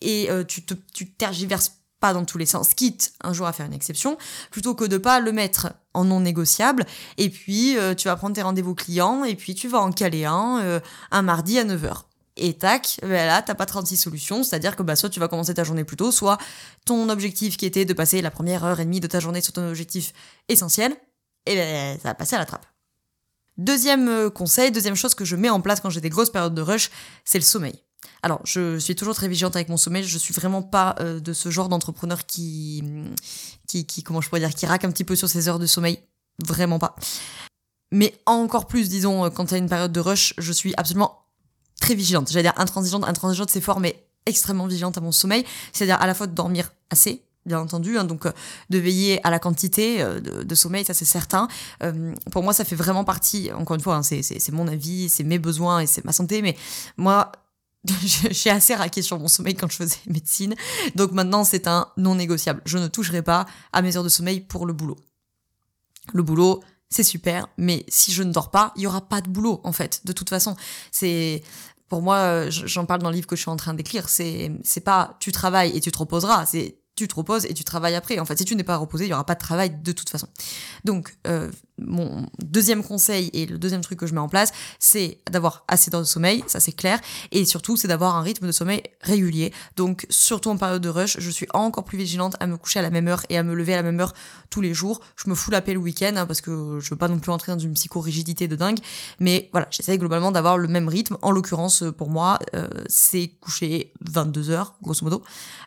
Et 0.00 0.30
euh, 0.30 0.44
tu 0.44 0.64
te 0.64 0.74
tu 0.92 1.10
tergiverses 1.12 1.72
pas 2.00 2.12
dans 2.12 2.24
tous 2.24 2.38
les 2.38 2.46
sens, 2.46 2.74
quitte 2.74 3.14
un 3.22 3.32
jour 3.32 3.46
à 3.46 3.52
faire 3.52 3.64
une 3.64 3.72
exception, 3.72 4.18
plutôt 4.50 4.74
que 4.74 4.84
de 4.84 4.98
pas 4.98 5.20
le 5.20 5.32
mettre 5.32 5.72
en 5.94 6.04
non 6.04 6.20
négociable. 6.20 6.84
Et 7.16 7.30
puis, 7.30 7.78
euh, 7.78 7.94
tu 7.94 8.08
vas 8.08 8.16
prendre 8.16 8.34
tes 8.34 8.42
rendez-vous 8.42 8.74
clients, 8.74 9.24
et 9.24 9.34
puis 9.34 9.54
tu 9.54 9.68
vas 9.68 9.80
en 9.80 9.90
caler 9.90 10.26
un, 10.26 10.80
un 11.10 11.22
mardi 11.22 11.58
à 11.58 11.64
9h 11.64 12.02
et 12.36 12.54
tac, 12.54 12.98
ben 13.02 13.26
là, 13.26 13.42
t'as 13.42 13.54
pas 13.54 13.66
36 13.66 13.96
solutions, 13.96 14.42
c'est-à-dire 14.42 14.74
que 14.74 14.82
bah, 14.82 14.96
soit 14.96 15.08
tu 15.08 15.20
vas 15.20 15.28
commencer 15.28 15.54
ta 15.54 15.62
journée 15.62 15.84
plus 15.84 15.96
tôt, 15.96 16.10
soit 16.10 16.38
ton 16.84 17.08
objectif 17.08 17.56
qui 17.56 17.66
était 17.66 17.84
de 17.84 17.92
passer 17.92 18.22
la 18.22 18.30
première 18.30 18.64
heure 18.64 18.80
et 18.80 18.84
demie 18.84 19.00
de 19.00 19.06
ta 19.06 19.20
journée 19.20 19.40
sur 19.40 19.52
ton 19.52 19.68
objectif 19.68 20.12
essentiel, 20.48 20.96
et 21.46 21.54
ben, 21.54 21.98
ça 21.98 22.08
va 22.08 22.14
passer 22.14 22.34
à 22.34 22.38
la 22.38 22.46
trappe. 22.46 22.66
Deuxième 23.56 24.08
euh, 24.08 24.30
conseil, 24.30 24.72
deuxième 24.72 24.96
chose 24.96 25.14
que 25.14 25.24
je 25.24 25.36
mets 25.36 25.50
en 25.50 25.60
place 25.60 25.80
quand 25.80 25.90
j'ai 25.90 26.00
des 26.00 26.10
grosses 26.10 26.30
périodes 26.30 26.54
de 26.54 26.62
rush, 26.62 26.90
c'est 27.24 27.38
le 27.38 27.44
sommeil. 27.44 27.80
Alors, 28.22 28.40
je 28.44 28.78
suis 28.78 28.96
toujours 28.96 29.14
très 29.14 29.28
vigilante 29.28 29.54
avec 29.54 29.68
mon 29.68 29.76
sommeil. 29.76 30.02
Je 30.02 30.18
suis 30.18 30.34
vraiment 30.34 30.62
pas 30.62 30.96
euh, 31.00 31.20
de 31.20 31.32
ce 31.32 31.50
genre 31.50 31.68
d'entrepreneur 31.68 32.26
qui, 32.26 32.82
qui, 33.68 34.02
comment 34.02 34.20
je 34.20 34.28
pourrais 34.28 34.40
dire, 34.40 34.54
qui 34.54 34.66
raque 34.66 34.84
un 34.84 34.90
petit 34.90 35.04
peu 35.04 35.14
sur 35.14 35.28
ses 35.28 35.48
heures 35.48 35.58
de 35.58 35.66
sommeil. 35.66 36.00
Vraiment 36.44 36.78
pas. 36.78 36.96
Mais 37.92 38.18
encore 38.26 38.66
plus, 38.66 38.88
disons, 38.88 39.30
quand 39.30 39.50
il 39.50 39.52
y 39.52 39.54
a 39.54 39.58
une 39.58 39.68
période 39.68 39.92
de 39.92 40.00
rush, 40.00 40.34
je 40.38 40.52
suis 40.52 40.74
absolument 40.76 41.23
très 41.80 41.94
vigilante. 41.94 42.30
J'allais 42.30 42.44
dire 42.44 42.54
intransigeante, 42.56 43.04
intransigeante 43.04 43.50
c'est 43.50 43.60
fort, 43.60 43.80
mais 43.80 44.04
extrêmement 44.26 44.66
vigilante 44.66 44.98
à 44.98 45.00
mon 45.00 45.12
sommeil. 45.12 45.44
C'est-à-dire 45.72 46.00
à 46.00 46.06
la 46.06 46.14
fois 46.14 46.26
de 46.26 46.34
dormir 46.34 46.72
assez, 46.90 47.22
bien 47.46 47.60
entendu, 47.60 47.98
hein, 47.98 48.04
donc 48.04 48.26
euh, 48.26 48.32
de 48.70 48.78
veiller 48.78 49.24
à 49.26 49.30
la 49.30 49.38
quantité 49.38 50.02
euh, 50.02 50.20
de, 50.20 50.54
sommeil, 50.54 50.84
ça 50.84 50.94
c'est 50.94 51.04
certain. 51.04 51.48
Euh, 51.82 52.14
pour 52.30 52.42
moi, 52.42 52.52
ça 52.52 52.64
fait 52.64 52.76
vraiment 52.76 53.04
partie, 53.04 53.50
encore 53.52 53.74
une 53.74 53.82
fois, 53.82 53.96
hein, 53.96 54.02
c'est 54.02 54.52
mon 54.52 54.68
avis, 54.68 55.08
c'est 55.08 55.24
mes 55.24 55.38
besoins 55.38 55.80
et 55.80 55.86
c'est 55.86 56.04
ma 56.04 56.12
santé, 56.12 56.42
mais 56.42 56.56
moi, 56.96 57.32
j'ai 58.30 58.50
assez 58.50 58.74
raqué 58.74 59.02
sur 59.02 59.18
mon 59.18 59.28
sommeil 59.28 59.54
quand 59.54 59.70
je 59.70 59.76
faisais 59.76 59.98
médecine, 60.06 60.54
donc 60.94 61.12
maintenant 61.12 61.44
c'est 61.44 61.66
un 61.66 61.88
non 61.96 62.14
négociable. 62.14 62.62
Je 62.64 62.78
ne 62.78 62.88
toucherai 62.88 63.22
pas 63.22 63.46
à 63.72 63.82
mes 63.82 63.96
heures 63.96 64.04
de 64.04 64.08
sommeil 64.08 64.40
pour 64.40 64.66
le 64.66 64.72
boulot. 64.72 64.96
Le 66.12 66.22
boulot, 66.22 66.62
c'est 66.94 67.02
super, 67.02 67.48
mais 67.58 67.84
si 67.88 68.12
je 68.12 68.22
ne 68.22 68.32
dors 68.32 68.52
pas, 68.52 68.72
il 68.76 68.82
y 68.82 68.86
aura 68.86 69.00
pas 69.00 69.20
de 69.20 69.28
boulot 69.28 69.60
en 69.64 69.72
fait. 69.72 70.02
De 70.04 70.12
toute 70.12 70.30
façon, 70.30 70.54
c'est 70.92 71.42
pour 71.88 72.02
moi, 72.02 72.18
euh, 72.18 72.50
j'en 72.50 72.86
parle 72.86 73.02
dans 73.02 73.10
le 73.10 73.16
livre 73.16 73.26
que 73.26 73.34
je 73.34 73.40
suis 73.40 73.50
en 73.50 73.56
train 73.56 73.74
d'écrire. 73.74 74.08
C'est 74.08 74.52
c'est 74.62 74.80
pas 74.80 75.16
tu 75.18 75.32
travailles 75.32 75.76
et 75.76 75.80
tu 75.80 75.90
te 75.90 75.98
reposeras. 75.98 76.46
C'est 76.46 76.78
tu 76.94 77.08
te 77.08 77.16
reposes 77.16 77.46
et 77.46 77.54
tu 77.54 77.64
travailles 77.64 77.96
après. 77.96 78.20
En 78.20 78.24
fait, 78.24 78.38
si 78.38 78.44
tu 78.44 78.54
n'es 78.54 78.62
pas 78.62 78.76
reposé, 78.76 79.06
il 79.06 79.08
y 79.08 79.12
aura 79.12 79.26
pas 79.26 79.34
de 79.34 79.40
travail 79.40 79.76
de 79.82 79.90
toute 79.90 80.08
façon. 80.08 80.28
Donc, 80.84 81.16
euh, 81.26 81.50
mon 81.78 82.26
deuxième 82.38 82.82
conseil 82.84 83.30
et 83.32 83.46
le 83.46 83.58
deuxième 83.58 83.80
truc 83.80 83.98
que 83.98 84.06
je 84.06 84.14
mets 84.14 84.20
en 84.20 84.28
place, 84.28 84.52
c'est 84.78 85.18
d'avoir 85.30 85.64
assez 85.68 85.90
d'heures 85.90 86.00
de 86.00 86.06
sommeil, 86.06 86.44
ça 86.46 86.60
c'est 86.60 86.72
clair, 86.72 87.00
et 87.32 87.44
surtout 87.44 87.76
c'est 87.76 87.88
d'avoir 87.88 88.16
un 88.16 88.22
rythme 88.22 88.46
de 88.46 88.52
sommeil 88.52 88.82
régulier. 89.00 89.52
Donc, 89.76 90.06
surtout 90.10 90.50
en 90.50 90.56
période 90.56 90.82
de 90.82 90.88
rush, 90.88 91.16
je 91.18 91.30
suis 91.30 91.46
encore 91.52 91.84
plus 91.84 91.98
vigilante 91.98 92.36
à 92.40 92.46
me 92.46 92.56
coucher 92.56 92.78
à 92.78 92.82
la 92.82 92.90
même 92.90 93.08
heure 93.08 93.22
et 93.28 93.38
à 93.38 93.42
me 93.42 93.54
lever 93.54 93.74
à 93.74 93.76
la 93.76 93.82
même 93.82 94.00
heure 94.00 94.14
tous 94.50 94.60
les 94.60 94.74
jours. 94.74 95.00
Je 95.16 95.28
me 95.28 95.34
fous 95.34 95.50
la 95.50 95.60
paix 95.60 95.74
le 95.74 95.80
week-end 95.80 96.14
hein, 96.16 96.26
parce 96.26 96.40
que 96.40 96.78
je 96.80 96.90
veux 96.90 96.96
pas 96.96 97.08
non 97.08 97.18
plus 97.18 97.32
entrer 97.32 97.52
dans 97.52 97.58
une 97.58 97.74
psychorigidité 97.74 98.48
de 98.48 98.56
dingue, 98.56 98.78
mais 99.20 99.48
voilà, 99.52 99.66
j'essaie 99.70 99.98
globalement 99.98 100.32
d'avoir 100.32 100.58
le 100.58 100.68
même 100.68 100.88
rythme. 100.88 101.16
En 101.22 101.30
l'occurrence, 101.30 101.84
pour 101.96 102.10
moi, 102.10 102.38
euh, 102.54 102.68
c'est 102.86 103.28
coucher 103.40 103.92
22 104.00 104.50
heures, 104.50 104.74
grosso 104.82 105.04
modo, 105.04 105.22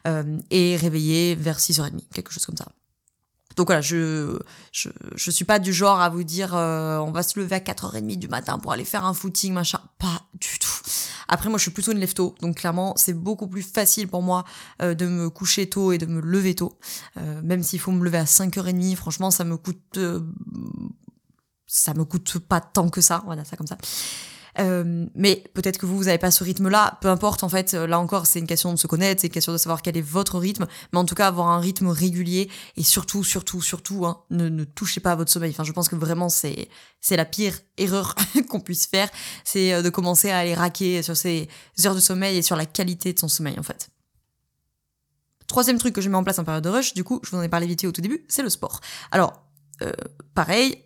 euh, 0.08 0.38
et 0.52 0.76
réveiller 0.76 1.36
vers 1.36 1.60
6h30, 1.60 2.02
quelque 2.14 2.32
chose 2.32 2.46
comme 2.46 2.58
ça. 2.58 2.68
Donc 3.58 3.68
voilà, 3.68 3.82
je, 3.82 4.38
je, 4.72 4.90
je 5.16 5.32
suis 5.32 5.44
pas 5.44 5.58
du 5.58 5.74
genre 5.74 6.00
à 6.00 6.10
vous 6.10 6.24
dire 6.24 6.56
euh, 6.56 7.00
on 7.00 7.12
va 7.12 7.24
se 7.24 7.40
lever 7.40 7.56
à 7.56 7.60
4h30 7.60 8.18
du 8.18 8.28
matin 8.28 8.60
pour 8.60 8.72
aller 8.72 8.86
faire 8.86 9.04
un 9.04 9.16
footing, 9.16 9.52
machin. 9.52 9.82
Pas 9.98 10.22
du 10.36 10.60
tout. 10.60 10.70
Après, 11.28 11.50
moi, 11.50 11.58
je 11.58 11.64
suis 11.64 11.72
plutôt 11.72 11.92
une 11.92 11.98
lève 11.98 12.14
tôt. 12.14 12.36
Donc 12.40 12.58
clairement, 12.58 12.94
c'est 12.96 13.14
beaucoup 13.14 13.48
plus 13.48 13.64
facile 13.64 14.08
pour 14.08 14.22
moi 14.22 14.46
euh, 14.84 14.94
de 14.94 15.08
me 15.08 15.30
coucher 15.32 15.68
tôt 15.68 15.92
et 15.92 15.98
de 15.98 16.06
me 16.06 16.22
lever 16.22 16.54
tôt. 16.54 16.78
Euh, 17.18 17.42
même 17.42 17.64
s'il 17.64 17.80
faut 17.80 17.92
me 17.92 18.06
lever 18.06 18.20
à 18.20 18.26
5h30, 18.26 18.96
franchement, 18.96 19.32
ça 19.32 19.44
me 19.44 19.58
coûte... 19.58 20.00
ça 21.66 21.96
me 21.96 22.06
coûte 22.06 22.38
pas 22.38 22.62
tant 22.62 22.90
que 22.90 23.02
ça. 23.02 23.24
Voilà, 23.26 23.44
ça 23.44 23.58
comme 23.58 23.68
ça. 23.68 23.78
Euh, 24.60 25.06
mais 25.16 25.44
peut-être 25.54 25.78
que 25.78 25.86
vous, 25.86 25.98
vous 25.98 26.06
n'avez 26.06 26.18
pas 26.18 26.32
ce 26.32 26.44
rythme-là. 26.44 26.98
Peu 27.02 27.10
importe, 27.10 27.44
en 27.44 27.50
fait, 27.50 27.74
là 27.74 28.00
encore, 28.00 28.26
c'est 28.26 28.40
une 28.40 28.48
question 28.48 28.74
de 28.74 28.78
se 28.78 28.88
connaître, 28.88 29.22
c'est 29.22 29.28
une 29.28 29.34
question 29.34 29.54
de 29.54 29.58
savoir 29.58 29.82
quel 29.82 29.98
est 29.98 30.02
votre 30.02 30.40
rythme. 30.40 30.66
Mais 30.92 31.00
en 31.00 31.06
tout 31.06 31.16
cas, 31.16 31.28
avoir 31.28 31.48
un 31.48 31.60
rythme 31.60 31.88
régulier 31.88 32.50
et 32.76 32.84
surtout, 32.84 33.24
surtout, 33.24 33.62
surtout, 33.62 34.06
hein, 34.06 34.22
ne, 34.30 34.50
ne 34.50 34.64
touchez 34.64 35.00
pas 35.00 35.12
à 35.12 35.16
votre 35.16 35.32
sommeil. 35.32 35.52
Enfin, 35.52 35.64
je 35.64 35.72
pense 35.72 35.90
que 35.90 35.96
vraiment, 35.96 36.30
c'est 36.30 36.68
c'est 37.00 37.16
la 37.16 37.26
pire 37.26 37.60
erreur 37.78 38.16
qu'on 38.50 38.60
puisse 38.60 38.88
faire, 38.88 39.10
c'est 39.44 39.74
euh, 39.74 39.82
de 39.82 39.90
commencer 39.90 40.30
à 40.30 40.40
aller 40.40 40.54
raquer 40.54 41.02
sur 41.02 41.16
ses 41.16 41.48
heures 41.86 41.96
de 41.96 42.00
sommeil 42.00 42.38
et 42.38 42.42
sur 42.42 42.56
la 42.56 42.66
qualité 42.66 43.14
de 43.14 43.20
son 43.20 43.28
sommeil, 43.28 43.58
en 43.60 43.64
fait. 43.64 43.90
Troisième 45.48 45.78
truc 45.78 45.96
que 45.96 46.02
je 46.02 46.10
mets 46.10 46.18
en 46.18 46.24
place 46.24 46.40
en 46.40 46.44
période 46.44 46.64
de 46.64 46.70
rush, 46.70 46.94
du 46.94 47.04
coup, 47.04 47.22
je 47.24 47.30
vous 47.32 47.38
en 47.38 47.42
ai 47.42 47.50
parlé 47.50 47.68
vite 47.68 47.86
au 47.86 47.92
tout 47.92 48.02
début, 48.02 48.26
c'est 48.28 48.44
le 48.44 48.50
sport. 48.50 48.82
Alors, 49.12 49.42
euh, 49.82 49.94
pareil, 50.34 50.84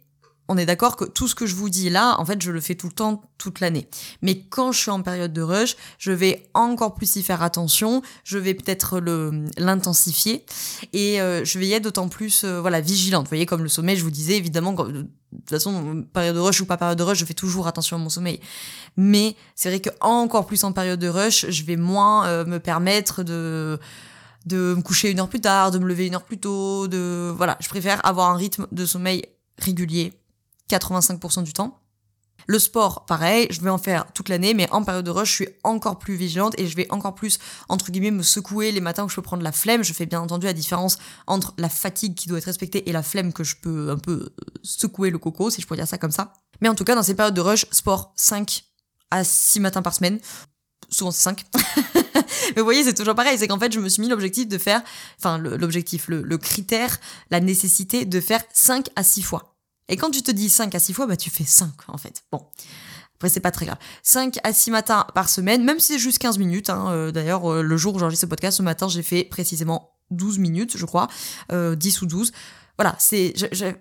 on 0.52 0.58
est 0.58 0.66
d'accord 0.66 0.98
que 0.98 1.06
tout 1.06 1.30
ce 1.30 1.36
que 1.36 1.46
je 1.46 1.56
vous 1.56 1.70
dis 1.70 1.90
là, 1.90 2.20
en 2.20 2.26
fait, 2.26 2.42
je 2.42 2.52
le 2.52 2.60
fais 2.60 2.76
tout 2.76 2.88
le 2.88 2.94
temps, 2.94 3.24
toute 3.38 3.62
l'année. 3.62 3.88
Mais 4.22 4.42
quand 4.42 4.74
je 4.74 4.80
suis 4.80 4.92
en 4.92 5.02
période 5.02 5.32
de 5.32 5.42
rush, 5.42 5.78
je 5.98 6.12
vais 6.12 6.44
encore 6.54 6.94
plus 6.94 7.16
y 7.16 7.24
faire 7.24 7.42
attention. 7.42 8.02
Je 8.26 8.38
vais 8.38 8.54
peut-être 8.54 9.02
l'intensifier 9.58 10.46
et 10.92 11.22
euh, 11.22 11.46
je 11.46 11.58
vais 11.58 11.68
y 11.68 11.74
être 11.74 11.84
d'autant 11.84 12.10
plus, 12.10 12.44
euh, 12.44 12.60
voilà, 12.60 12.82
vigilante. 12.82 13.24
Vous 13.26 13.30
voyez, 13.30 13.46
comme 13.46 13.64
le 13.64 13.70
sommeil, 13.70 13.96
je 13.96 14.04
vous 14.04 14.12
disais 14.12 14.36
évidemment. 14.36 14.74
de 14.74 15.04
toute 15.04 15.50
façon, 15.50 16.04
période 16.12 16.36
de 16.36 16.42
rush 16.42 16.60
ou 16.60 16.66
pas 16.66 16.76
période 16.76 16.98
de 16.98 17.04
rush, 17.04 17.20
je 17.20 17.26
fais 17.26 17.34
toujours 17.34 17.68
attention 17.68 17.96
à 17.96 18.00
mon 18.00 18.10
sommeil. 18.10 18.42
Mais 18.98 19.38
c'est 19.56 19.70
vrai 19.70 19.80
que 19.80 19.90
encore 20.02 20.46
plus 20.46 20.66
en 20.66 20.74
période 20.74 21.00
de 21.00 21.08
rush, 21.08 21.46
je 21.48 21.64
vais 21.64 21.78
moins 21.78 22.28
euh, 22.28 22.46
me 22.46 22.60
permettre 22.60 23.24
de 23.24 23.80
de 24.48 24.74
me 24.76 24.82
coucher 24.82 25.12
une 25.12 25.20
heure 25.20 25.30
plus 25.30 25.40
tard, 25.40 25.70
de 25.70 25.78
me 25.78 25.88
lever 25.88 26.08
une 26.08 26.16
heure 26.16 26.24
plus 26.24 26.40
tôt, 26.40 26.88
de 26.88 27.32
voilà, 27.38 27.58
je 27.60 27.70
préfère 27.70 28.04
avoir 28.04 28.32
un 28.32 28.36
rythme 28.36 28.66
de 28.72 28.86
sommeil 28.88 29.24
régulier 29.60 30.14
85% 30.72 31.44
du 31.44 31.54
temps. 31.54 31.82
Le 32.48 32.60
sport, 32.60 33.06
pareil, 33.06 33.48
je 33.50 33.62
vais 33.62 33.70
en 33.70 33.78
faire 33.78 34.12
toute 34.14 34.30
l'année, 34.30 34.54
mais 34.54 34.70
en 34.72 34.84
période 34.84 35.06
de 35.06 35.12
rush, 35.12 35.30
je 35.30 35.36
suis 35.36 35.50
encore 35.64 36.00
plus 36.00 36.16
vigilante 36.16 36.54
et 36.58 36.68
je 36.68 36.76
vais 36.76 36.88
encore 36.92 37.14
plus, 37.14 37.40
entre 37.70 37.92
guillemets, 37.92 38.12
me 38.12 38.24
secouer 38.24 38.72
les 38.72 38.82
matins 38.82 39.06
où 39.06 39.10
je 39.10 39.16
peux 39.16 39.22
prendre 39.22 39.44
la 39.44 39.52
flemme. 39.52 39.84
Je 39.84 39.94
fais 39.94 40.06
bien 40.06 40.20
entendu 40.20 40.48
la 40.48 40.54
différence 40.54 40.98
entre 41.28 41.54
la 41.58 41.70
fatigue 41.70 42.16
qui 42.16 42.28
doit 42.28 42.40
être 42.40 42.46
respectée 42.46 42.90
et 42.90 42.92
la 42.92 43.04
flemme 43.04 43.32
que 43.32 43.44
je 43.44 43.56
peux 43.56 43.92
un 43.92 43.98
peu 43.98 44.30
secouer 44.64 45.12
le 45.12 45.20
coco, 45.20 45.50
si 45.50 45.62
je 45.62 45.68
pourrais 45.68 45.78
dire 45.78 45.88
ça 45.88 45.98
comme 45.98 46.12
ça. 46.12 46.34
Mais 46.62 46.70
en 46.70 46.76
tout 46.76 46.84
cas, 46.84 46.96
dans 46.96 47.04
ces 47.04 47.16
périodes 47.16 47.36
de 47.36 47.42
rush, 47.42 47.66
sport 47.72 48.14
5 48.16 48.64
à 49.12 49.24
6 49.24 49.60
matins 49.60 49.82
par 49.82 49.94
semaine. 49.94 50.20
Souvent 50.90 51.12
c'est 51.12 51.22
5. 51.22 51.46
mais 52.56 52.58
vous 52.58 52.64
voyez, 52.64 52.84
c'est 52.84 52.94
toujours 52.94 53.16
pareil. 53.16 53.38
C'est 53.38 53.48
qu'en 53.48 53.60
fait, 53.60 53.72
je 53.72 53.80
me 53.80 53.88
suis 53.88 54.02
mis 54.02 54.10
l'objectif 54.10 54.48
de 54.48 54.58
faire, 54.58 54.82
enfin, 55.20 55.38
l'objectif, 55.38 56.08
le, 56.08 56.22
le 56.22 56.38
critère, 56.38 56.98
la 57.30 57.40
nécessité 57.40 58.06
de 58.06 58.20
faire 58.20 58.42
5 58.52 58.90
à 58.96 59.04
6 59.04 59.22
fois. 59.22 59.51
Et 59.90 59.98
quand 59.98 60.12
tu 60.12 60.22
te 60.22 60.32
dis 60.32 60.50
5 60.50 60.74
à 60.76 60.80
6 60.80 60.94
fois, 60.94 61.08
bah 61.08 61.18
tu 61.18 61.30
fais 61.30 61.44
5 61.44 61.70
en 61.88 61.98
fait. 61.98 62.24
Bon. 62.32 62.46
Après, 63.16 63.30
c'est 63.30 63.40
pas 63.40 63.52
très 63.52 63.68
grave. 63.68 63.78
5 64.02 64.40
à 64.44 64.52
6 64.52 64.72
matins 64.72 65.06
par 65.14 65.30
semaine, 65.30 65.64
même 65.64 65.80
si 65.80 65.94
c'est 65.94 66.00
juste 66.00 66.18
15 66.18 66.40
minutes. 66.40 66.72
Hein, 66.72 66.88
euh, 66.90 67.12
D'ailleurs, 67.12 67.52
euh, 67.52 67.62
le 67.62 67.78
jour 67.78 67.94
où 67.94 68.00
j'enregistre 68.00 68.26
ce 68.26 68.30
podcast, 68.30 68.58
ce 68.58 68.64
matin, 68.64 68.88
j'ai 68.88 69.04
fait 69.04 69.24
précisément 69.24 69.92
12 70.10 70.40
minutes, 70.40 70.76
je 70.76 70.86
crois. 70.86 71.08
Euh, 71.52 71.76
10 71.76 72.02
ou 72.02 72.06
12 72.08 72.32
voilà, 72.78 72.96
c'est, 72.98 73.34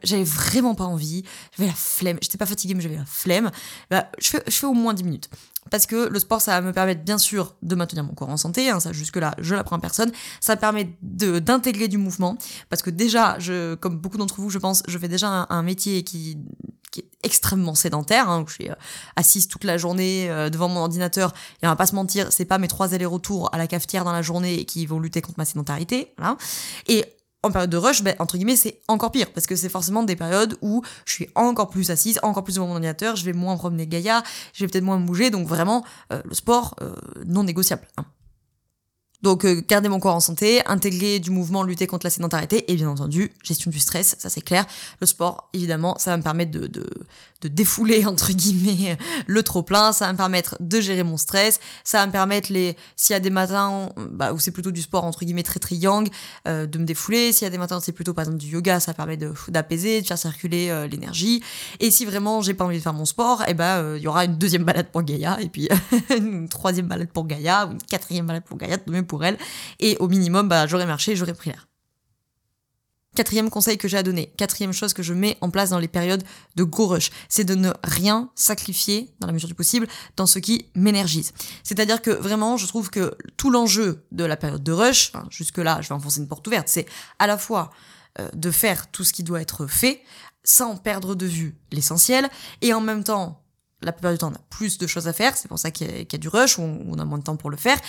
j'avais 0.02 0.24
vraiment 0.24 0.74
pas 0.74 0.84
envie, 0.84 1.24
j'avais 1.56 1.70
la 1.70 1.74
flemme, 1.74 2.18
j'étais 2.20 2.36
pas 2.36 2.44
fatiguée 2.44 2.74
mais 2.74 2.82
j'avais 2.82 2.96
la 2.96 3.06
flemme. 3.06 3.50
Bah, 3.88 4.10
je 4.18 4.28
fais, 4.28 4.42
je 4.46 4.52
fais 4.52 4.66
au 4.66 4.74
moins 4.74 4.92
10 4.92 5.04
minutes. 5.04 5.30
Parce 5.70 5.86
que 5.86 6.08
le 6.08 6.18
sport, 6.18 6.40
ça 6.40 6.52
va 6.52 6.66
me 6.66 6.72
permettre 6.72 7.02
bien 7.02 7.18
sûr 7.18 7.54
de 7.62 7.74
maintenir 7.74 8.04
mon 8.04 8.14
corps 8.14 8.28
en 8.28 8.36
santé, 8.36 8.70
hein, 8.70 8.80
ça 8.80 8.92
jusque-là, 8.92 9.34
je 9.38 9.54
l'apprends 9.54 9.76
en 9.76 9.80
personne. 9.80 10.12
Ça 10.40 10.56
permet 10.56 10.96
d'intégrer 11.02 11.88
du 11.88 11.98
mouvement, 11.98 12.36
parce 12.68 12.82
que 12.82 12.90
déjà, 12.90 13.38
je, 13.38 13.74
comme 13.76 13.98
beaucoup 13.98 14.18
d'entre 14.18 14.40
vous, 14.40 14.50
je 14.50 14.58
pense, 14.58 14.82
je 14.86 14.98
fais 14.98 15.08
déjà 15.08 15.46
un, 15.48 15.62
métier 15.62 16.02
qui, 16.02 16.38
qui, 16.90 17.00
est 17.00 17.08
extrêmement 17.22 17.74
sédentaire. 17.74 18.28
Hein, 18.28 18.44
je 18.48 18.54
suis 18.54 18.70
euh, 18.70 18.74
assise 19.16 19.46
toute 19.46 19.64
la 19.64 19.78
journée 19.78 20.30
euh, 20.30 20.50
devant 20.50 20.68
mon 20.68 20.80
ordinateur, 20.80 21.32
et 21.62 21.66
on 21.66 21.70
va 21.70 21.76
pas 21.76 21.86
se 21.86 21.94
mentir, 21.94 22.32
c'est 22.32 22.44
pas 22.44 22.58
mes 22.58 22.68
trois 22.68 22.94
allers-retours 22.94 23.48
à 23.54 23.58
la 23.58 23.66
cafetière 23.66 24.04
dans 24.04 24.12
la 24.12 24.22
journée 24.22 24.64
qui 24.64 24.86
vont 24.86 24.98
lutter 24.98 25.20
contre 25.20 25.38
ma 25.38 25.44
sédentarité. 25.44 26.12
Voilà. 26.18 26.36
Et 26.88 27.04
en 27.42 27.50
période 27.50 27.70
de 27.70 27.76
rush, 27.76 28.02
ben, 28.02 28.14
entre 28.18 28.36
guillemets, 28.36 28.56
c'est 28.56 28.80
encore 28.88 29.12
pire 29.12 29.32
parce 29.32 29.46
que 29.46 29.56
c'est 29.56 29.68
forcément 29.68 30.02
des 30.02 30.16
périodes 30.16 30.56
où 30.60 30.82
je 31.06 31.12
suis 31.12 31.28
encore 31.34 31.70
plus 31.70 31.90
assise, 31.90 32.18
encore 32.22 32.44
plus 32.44 32.56
devant 32.56 32.66
mon 32.66 32.74
ordinateur, 32.74 33.16
je 33.16 33.24
vais 33.24 33.32
moins 33.32 33.56
promener 33.56 33.86
Gaïa, 33.86 34.22
je 34.52 34.64
vais 34.64 34.70
peut-être 34.70 34.84
moins 34.84 34.98
bouger, 34.98 35.30
donc 35.30 35.46
vraiment 35.46 35.84
euh, 36.12 36.20
le 36.24 36.34
sport 36.34 36.76
euh, 36.82 36.94
non 37.26 37.44
négociable. 37.44 37.86
Hein. 37.96 38.04
Donc 39.22 39.44
euh, 39.44 39.62
garder 39.68 39.88
mon 39.88 40.00
corps 40.00 40.14
en 40.14 40.20
santé, 40.20 40.62
intégrer 40.66 41.18
du 41.18 41.30
mouvement, 41.30 41.62
lutter 41.62 41.86
contre 41.86 42.06
la 42.06 42.10
sédentarité 42.10 42.70
et 42.70 42.76
bien 42.76 42.88
entendu 42.88 43.32
gestion 43.42 43.70
du 43.70 43.78
stress, 43.78 44.16
ça 44.18 44.30
c'est 44.30 44.40
clair. 44.40 44.66
Le 45.00 45.06
sport, 45.06 45.50
évidemment, 45.52 45.96
ça 45.98 46.10
va 46.12 46.16
me 46.16 46.22
permettre 46.22 46.50
de, 46.50 46.66
de, 46.66 46.86
de 47.42 47.48
défouler 47.48 48.06
entre 48.06 48.32
guillemets 48.32 48.96
le 49.26 49.42
trop 49.42 49.62
plein, 49.62 49.92
ça 49.92 50.06
va 50.06 50.12
me 50.12 50.16
permettre 50.16 50.56
de 50.60 50.80
gérer 50.80 51.02
mon 51.02 51.16
stress, 51.16 51.60
ça 51.84 51.98
va 51.98 52.06
me 52.06 52.12
permettre 52.12 52.52
les 52.52 52.76
s'il 52.96 53.12
y 53.14 53.16
a 53.16 53.20
des 53.20 53.30
matins 53.30 53.90
bah, 53.96 54.32
où 54.32 54.38
c'est 54.38 54.50
plutôt 54.50 54.70
du 54.70 54.82
sport 54.82 55.04
entre 55.04 55.24
guillemets 55.24 55.42
très 55.42 55.60
très 55.60 55.76
yang, 55.76 56.08
euh, 56.48 56.66
de 56.66 56.78
me 56.78 56.84
défouler. 56.84 57.32
S'il 57.32 57.44
y 57.44 57.46
a 57.46 57.50
des 57.50 57.58
matins 57.58 57.78
où 57.78 57.80
c'est 57.80 57.92
plutôt 57.92 58.14
par 58.14 58.22
exemple 58.22 58.38
du 58.38 58.48
yoga, 58.48 58.80
ça 58.80 58.94
permet 58.94 59.16
de 59.16 59.32
d'apaiser, 59.48 60.02
de 60.02 60.06
faire 60.06 60.18
circuler 60.18 60.68
euh, 60.70 60.86
l'énergie. 60.86 61.42
Et 61.80 61.90
si 61.90 62.04
vraiment 62.04 62.40
j'ai 62.40 62.54
pas 62.54 62.64
envie 62.64 62.78
de 62.78 62.82
faire 62.82 62.94
mon 62.94 63.04
sport, 63.04 63.42
et 63.42 63.50
eh 63.50 63.54
ben 63.54 63.82
euh, 63.82 63.96
il 63.98 64.02
y 64.02 64.08
aura 64.08 64.24
une 64.24 64.36
deuxième 64.36 64.64
balade 64.64 64.88
pour 64.90 65.02
Gaïa 65.02 65.40
et 65.40 65.48
puis 65.48 65.68
une 66.16 66.48
troisième 66.48 66.86
balade 66.86 67.08
pour 67.12 67.26
Gaïa 67.26 67.66
ou 67.66 67.72
une 67.72 67.82
quatrième 67.82 68.26
balade 68.26 68.44
pour 68.44 68.56
Gaïa, 68.56 68.76
de 68.76 68.82
pour 69.10 69.24
elle. 69.24 69.36
Et 69.80 69.96
au 69.98 70.08
minimum, 70.08 70.48
bah, 70.48 70.66
j'aurais 70.66 70.86
marché, 70.86 71.16
j'aurais 71.16 71.34
pris 71.34 71.50
l'air. 71.50 71.66
Quatrième 73.16 73.50
conseil 73.50 73.76
que 73.76 73.88
j'ai 73.88 73.96
à 73.96 74.04
donner, 74.04 74.32
quatrième 74.36 74.72
chose 74.72 74.94
que 74.94 75.02
je 75.02 75.12
mets 75.12 75.36
en 75.40 75.50
place 75.50 75.70
dans 75.70 75.80
les 75.80 75.88
périodes 75.88 76.22
de 76.54 76.62
gros 76.62 76.86
rush, 76.86 77.10
c'est 77.28 77.42
de 77.42 77.56
ne 77.56 77.72
rien 77.82 78.30
sacrifier, 78.36 79.12
dans 79.18 79.26
la 79.26 79.32
mesure 79.32 79.48
du 79.48 79.54
possible, 79.56 79.88
dans 80.16 80.26
ce 80.26 80.38
qui 80.38 80.66
m'énergise. 80.76 81.32
C'est-à-dire 81.64 82.02
que 82.02 82.12
vraiment, 82.12 82.56
je 82.56 82.68
trouve 82.68 82.88
que 82.88 83.16
tout 83.36 83.50
l'enjeu 83.50 84.06
de 84.12 84.22
la 84.22 84.36
période 84.36 84.62
de 84.62 84.70
rush, 84.70 85.10
jusque-là, 85.28 85.80
je 85.82 85.88
vais 85.88 85.94
enfoncer 85.96 86.20
une 86.20 86.28
porte 86.28 86.46
ouverte, 86.46 86.68
c'est 86.68 86.86
à 87.18 87.26
la 87.26 87.36
fois 87.36 87.72
euh, 88.20 88.28
de 88.32 88.52
faire 88.52 88.88
tout 88.92 89.02
ce 89.02 89.12
qui 89.12 89.24
doit 89.24 89.40
être 89.40 89.66
fait, 89.66 90.02
sans 90.44 90.76
perdre 90.76 91.16
de 91.16 91.26
vue 91.26 91.56
l'essentiel, 91.72 92.28
et 92.60 92.72
en 92.72 92.80
même 92.80 93.02
temps, 93.02 93.42
la 93.82 93.90
plupart 93.90 94.12
du 94.12 94.18
temps, 94.18 94.30
on 94.30 94.36
a 94.36 94.42
plus 94.50 94.78
de 94.78 94.86
choses 94.86 95.08
à 95.08 95.12
faire, 95.12 95.36
c'est 95.36 95.48
pour 95.48 95.58
ça 95.58 95.72
qu'il 95.72 95.88
y, 95.90 96.14
a 96.14 96.18
du 96.18 96.28
rush, 96.28 96.60
on 96.60 96.96
a 96.96 97.04
moins 97.04 97.18
de 97.18 97.24
temps 97.24 97.36
pour 97.36 97.50
le 97.50 97.56
faire, 97.56 97.80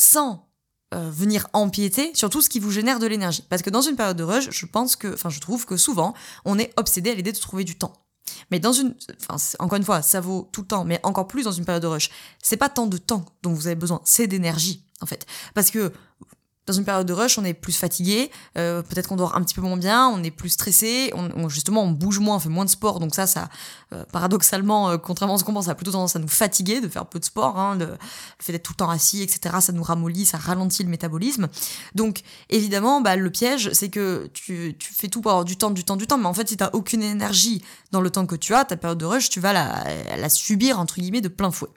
sans 0.00 0.48
euh, 0.94 1.10
venir 1.10 1.46
empiéter 1.52 2.10
sur 2.14 2.30
tout 2.30 2.40
ce 2.40 2.48
qui 2.48 2.58
vous 2.58 2.70
génère 2.70 2.98
de 2.98 3.06
l'énergie. 3.06 3.44
Parce 3.50 3.60
que 3.60 3.68
dans 3.68 3.82
une 3.82 3.96
période 3.96 4.16
de 4.16 4.24
rush, 4.24 4.48
je 4.50 4.64
pense 4.64 4.96
que, 4.96 5.12
enfin, 5.12 5.28
je 5.28 5.40
trouve 5.40 5.66
que 5.66 5.76
souvent, 5.76 6.14
on 6.46 6.58
est 6.58 6.72
obsédé 6.78 7.10
à 7.10 7.14
l'idée 7.14 7.32
de 7.32 7.38
trouver 7.38 7.64
du 7.64 7.76
temps. 7.76 7.92
Mais 8.50 8.60
dans 8.60 8.72
une, 8.72 8.94
enfin, 9.20 9.36
encore 9.58 9.76
une 9.76 9.84
fois, 9.84 10.00
ça 10.00 10.22
vaut 10.22 10.48
tout 10.52 10.62
le 10.62 10.66
temps, 10.68 10.84
mais 10.86 11.00
encore 11.02 11.28
plus 11.28 11.42
dans 11.42 11.52
une 11.52 11.66
période 11.66 11.82
de 11.82 11.86
rush. 11.86 12.10
C'est 12.42 12.56
pas 12.56 12.70
tant 12.70 12.86
de 12.86 12.96
temps 12.96 13.26
dont 13.42 13.52
vous 13.52 13.66
avez 13.66 13.76
besoin, 13.76 14.00
c'est 14.04 14.26
d'énergie, 14.26 14.86
en 15.02 15.06
fait. 15.06 15.26
Parce 15.54 15.70
que 15.70 15.92
dans 16.70 16.76
une 16.76 16.84
période 16.84 17.06
de 17.06 17.12
rush, 17.12 17.36
on 17.38 17.44
est 17.44 17.54
plus 17.54 17.76
fatigué, 17.76 18.30
euh, 18.56 18.82
peut-être 18.82 19.08
qu'on 19.08 19.16
dort 19.16 19.36
un 19.36 19.42
petit 19.42 19.54
peu 19.54 19.60
moins 19.60 19.76
bien, 19.76 20.08
on 20.08 20.22
est 20.22 20.30
plus 20.30 20.50
stressé, 20.50 21.12
justement 21.48 21.82
on 21.82 21.90
bouge 21.90 22.20
moins, 22.20 22.36
on 22.36 22.38
fait 22.38 22.48
moins 22.48 22.64
de 22.64 22.70
sport, 22.70 23.00
donc 23.00 23.14
ça, 23.14 23.26
ça 23.26 23.48
euh, 23.92 24.04
paradoxalement, 24.12 24.90
euh, 24.90 24.96
contrairement 24.96 25.34
à 25.34 25.38
ce 25.38 25.44
qu'on 25.44 25.52
pense, 25.52 25.68
a 25.68 25.74
plutôt 25.74 25.90
tendance 25.90 26.14
à 26.14 26.20
nous 26.20 26.28
fatiguer 26.28 26.80
de 26.80 26.88
faire 26.88 27.06
peu 27.06 27.18
de 27.18 27.24
sport, 27.24 27.58
hein, 27.58 27.76
le, 27.76 27.96
fait 28.38 28.52
d'être 28.52 28.62
tout 28.62 28.72
le 28.72 28.76
temps 28.76 28.90
assis, 28.90 29.22
etc. 29.22 29.56
Ça 29.60 29.72
nous 29.72 29.82
ramollit, 29.82 30.26
ça 30.26 30.38
ralentit 30.38 30.84
le 30.84 30.90
métabolisme. 30.90 31.48
Donc 31.94 32.20
évidemment, 32.48 33.00
bah, 33.00 33.16
le 33.16 33.30
piège, 33.30 33.72
c'est 33.72 33.88
que 33.88 34.30
tu, 34.32 34.76
fais 34.78 35.08
tout 35.08 35.20
pour 35.20 35.32
avoir 35.32 35.44
du 35.44 35.56
temps, 35.56 35.70
du 35.70 35.84
temps, 35.84 35.96
du 35.96 36.06
temps, 36.06 36.18
mais 36.18 36.26
en 36.26 36.34
fait, 36.34 36.48
si 36.48 36.56
t'as 36.56 36.70
aucune 36.72 37.02
énergie 37.02 37.62
dans 37.90 38.00
le 38.00 38.10
temps 38.10 38.26
que 38.26 38.36
tu 38.36 38.54
as, 38.54 38.64
ta 38.64 38.76
période 38.76 38.98
de 38.98 39.06
rush, 39.06 39.28
tu 39.28 39.40
vas 39.40 39.52
la, 39.52 39.84
la 40.16 40.28
subir 40.28 40.78
entre 40.78 41.00
guillemets 41.00 41.20
de 41.20 41.28
plein 41.28 41.50
fouet. 41.50 41.70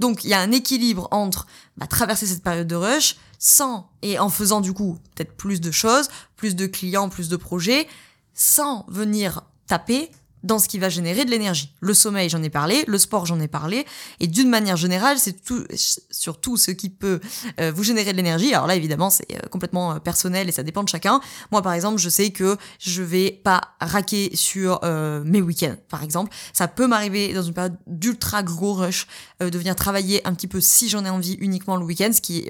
Donc 0.00 0.24
il 0.24 0.30
y 0.30 0.34
a 0.34 0.40
un 0.40 0.50
équilibre 0.50 1.06
entre 1.12 1.46
bah, 1.76 1.86
traverser 1.86 2.26
cette 2.26 2.42
période 2.42 2.66
de 2.66 2.74
rush 2.74 3.16
sans 3.40 3.90
et 4.02 4.20
en 4.20 4.28
faisant 4.28 4.60
du 4.60 4.72
coup 4.72 4.98
peut-être 5.16 5.36
plus 5.36 5.60
de 5.60 5.72
choses, 5.72 6.08
plus 6.36 6.54
de 6.54 6.66
clients, 6.66 7.08
plus 7.08 7.28
de 7.28 7.36
projets, 7.36 7.88
sans 8.34 8.84
venir 8.88 9.42
taper 9.66 10.10
dans 10.42 10.58
ce 10.58 10.68
qui 10.68 10.78
va 10.78 10.88
générer 10.88 11.24
de 11.24 11.30
l'énergie. 11.30 11.74
Le 11.80 11.92
sommeil, 11.92 12.28
j'en 12.28 12.42
ai 12.42 12.48
parlé, 12.50 12.84
le 12.86 12.98
sport, 12.98 13.26
j'en 13.26 13.38
ai 13.40 13.48
parlé, 13.48 13.86
et 14.20 14.26
d'une 14.26 14.48
manière 14.48 14.76
générale, 14.76 15.18
c'est 15.18 15.44
tout, 15.44 15.64
surtout 16.10 16.56
ce 16.56 16.70
qui 16.70 16.88
peut 16.88 17.20
euh, 17.60 17.72
vous 17.74 17.82
générer 17.82 18.12
de 18.12 18.16
l'énergie. 18.16 18.54
Alors 18.54 18.66
là, 18.66 18.74
évidemment, 18.74 19.10
c'est 19.10 19.26
euh, 19.32 19.48
complètement 19.50 19.92
euh, 19.92 19.98
personnel 19.98 20.48
et 20.48 20.52
ça 20.52 20.62
dépend 20.62 20.82
de 20.82 20.88
chacun. 20.88 21.20
Moi, 21.52 21.62
par 21.62 21.74
exemple, 21.74 21.98
je 21.98 22.08
sais 22.08 22.30
que 22.30 22.56
je 22.78 23.02
vais 23.02 23.30
pas 23.30 23.60
raquer 23.80 24.34
sur 24.34 24.80
mes 25.24 25.42
week-ends, 25.42 25.76
par 25.88 26.02
exemple. 26.02 26.32
Ça 26.52 26.68
peut 26.68 26.86
m'arriver 26.86 27.32
dans 27.32 27.42
une 27.42 27.54
période 27.54 27.76
d'ultra 27.86 28.42
gros 28.42 28.74
rush 28.74 29.06
de 29.40 29.58
venir 29.58 29.76
travailler 29.76 30.26
un 30.26 30.34
petit 30.34 30.48
peu 30.48 30.60
si 30.60 30.88
j'en 30.88 31.04
ai 31.04 31.10
envie 31.10 31.34
uniquement 31.34 31.76
le 31.76 31.84
week-end, 31.84 32.10
ce 32.12 32.20
qui, 32.20 32.48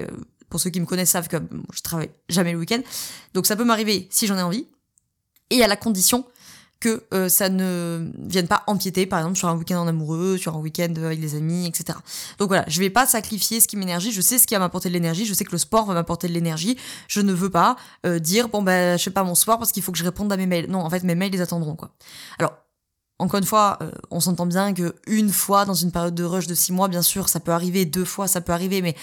pour 0.51 0.59
ceux 0.59 0.69
qui 0.69 0.79
me 0.79 0.85
connaissent, 0.85 1.09
savent 1.09 1.27
que 1.27 1.37
je 1.73 1.81
travaille 1.81 2.11
jamais 2.29 2.51
le 2.51 2.59
week-end. 2.59 2.81
Donc 3.33 3.47
ça 3.47 3.55
peut 3.55 3.63
m'arriver 3.63 4.07
si 4.11 4.27
j'en 4.27 4.37
ai 4.37 4.43
envie. 4.43 4.67
Et 5.49 5.63
à 5.63 5.67
la 5.67 5.75
condition 5.75 6.25
que 6.79 7.03
euh, 7.13 7.29
ça 7.29 7.47
ne 7.49 8.11
vienne 8.17 8.47
pas 8.47 8.63
empiéter, 8.67 9.05
par 9.05 9.19
exemple, 9.19 9.37
sur 9.37 9.47
un 9.47 9.55
week-end 9.55 9.77
en 9.77 9.87
amoureux, 9.87 10.37
sur 10.37 10.55
un 10.55 10.59
week-end 10.59 10.93
avec 10.97 11.21
des 11.21 11.35
amis, 11.35 11.67
etc. 11.67 11.97
Donc 12.39 12.49
voilà, 12.49 12.65
je 12.67 12.79
vais 12.79 12.89
pas 12.89 13.05
sacrifier 13.05 13.61
ce 13.61 13.67
qui 13.67 13.77
m'énergie, 13.77 14.11
je 14.11 14.19
sais 14.19 14.39
ce 14.39 14.47
qui 14.47 14.55
va 14.55 14.59
m'apporter 14.59 14.89
de 14.89 14.93
l'énergie, 14.93 15.25
je 15.25 15.33
sais 15.33 15.45
que 15.45 15.51
le 15.51 15.59
sport 15.59 15.85
va 15.85 15.93
m'apporter 15.93 16.27
de 16.27 16.33
l'énergie, 16.33 16.77
je 17.07 17.21
ne 17.21 17.33
veux 17.33 17.51
pas 17.51 17.77
euh, 18.05 18.17
dire, 18.19 18.49
bon 18.49 18.63
ben, 18.63 18.97
je 18.97 19.03
sais 19.03 19.11
pas 19.11 19.23
mon 19.23 19.35
sport 19.35 19.59
parce 19.59 19.71
qu'il 19.71 19.83
faut 19.83 19.91
que 19.91 19.97
je 19.99 20.03
réponde 20.03 20.33
à 20.33 20.37
mes 20.37 20.47
mails. 20.47 20.69
Non, 20.69 20.79
en 20.79 20.89
fait, 20.89 21.03
mes 21.03 21.15
mails, 21.15 21.31
les 21.31 21.41
attendront, 21.41 21.75
quoi. 21.75 21.91
Alors, 22.39 22.53
encore 23.19 23.37
une 23.37 23.45
fois, 23.45 23.77
euh, 23.83 23.91
on 24.09 24.19
s'entend 24.19 24.47
bien 24.47 24.73
que 24.73 24.95
une 25.05 25.29
fois 25.29 25.65
dans 25.65 25.75
une 25.75 25.91
période 25.91 26.15
de 26.15 26.23
rush 26.23 26.47
de 26.47 26.55
six 26.55 26.73
mois, 26.73 26.87
bien 26.87 27.03
sûr, 27.03 27.29
ça 27.29 27.39
peut 27.39 27.51
arriver, 27.51 27.85
deux 27.85 28.05
fois, 28.05 28.27
ça 28.27 28.41
peut 28.41 28.53
arriver, 28.53 28.81
mais 28.81 28.95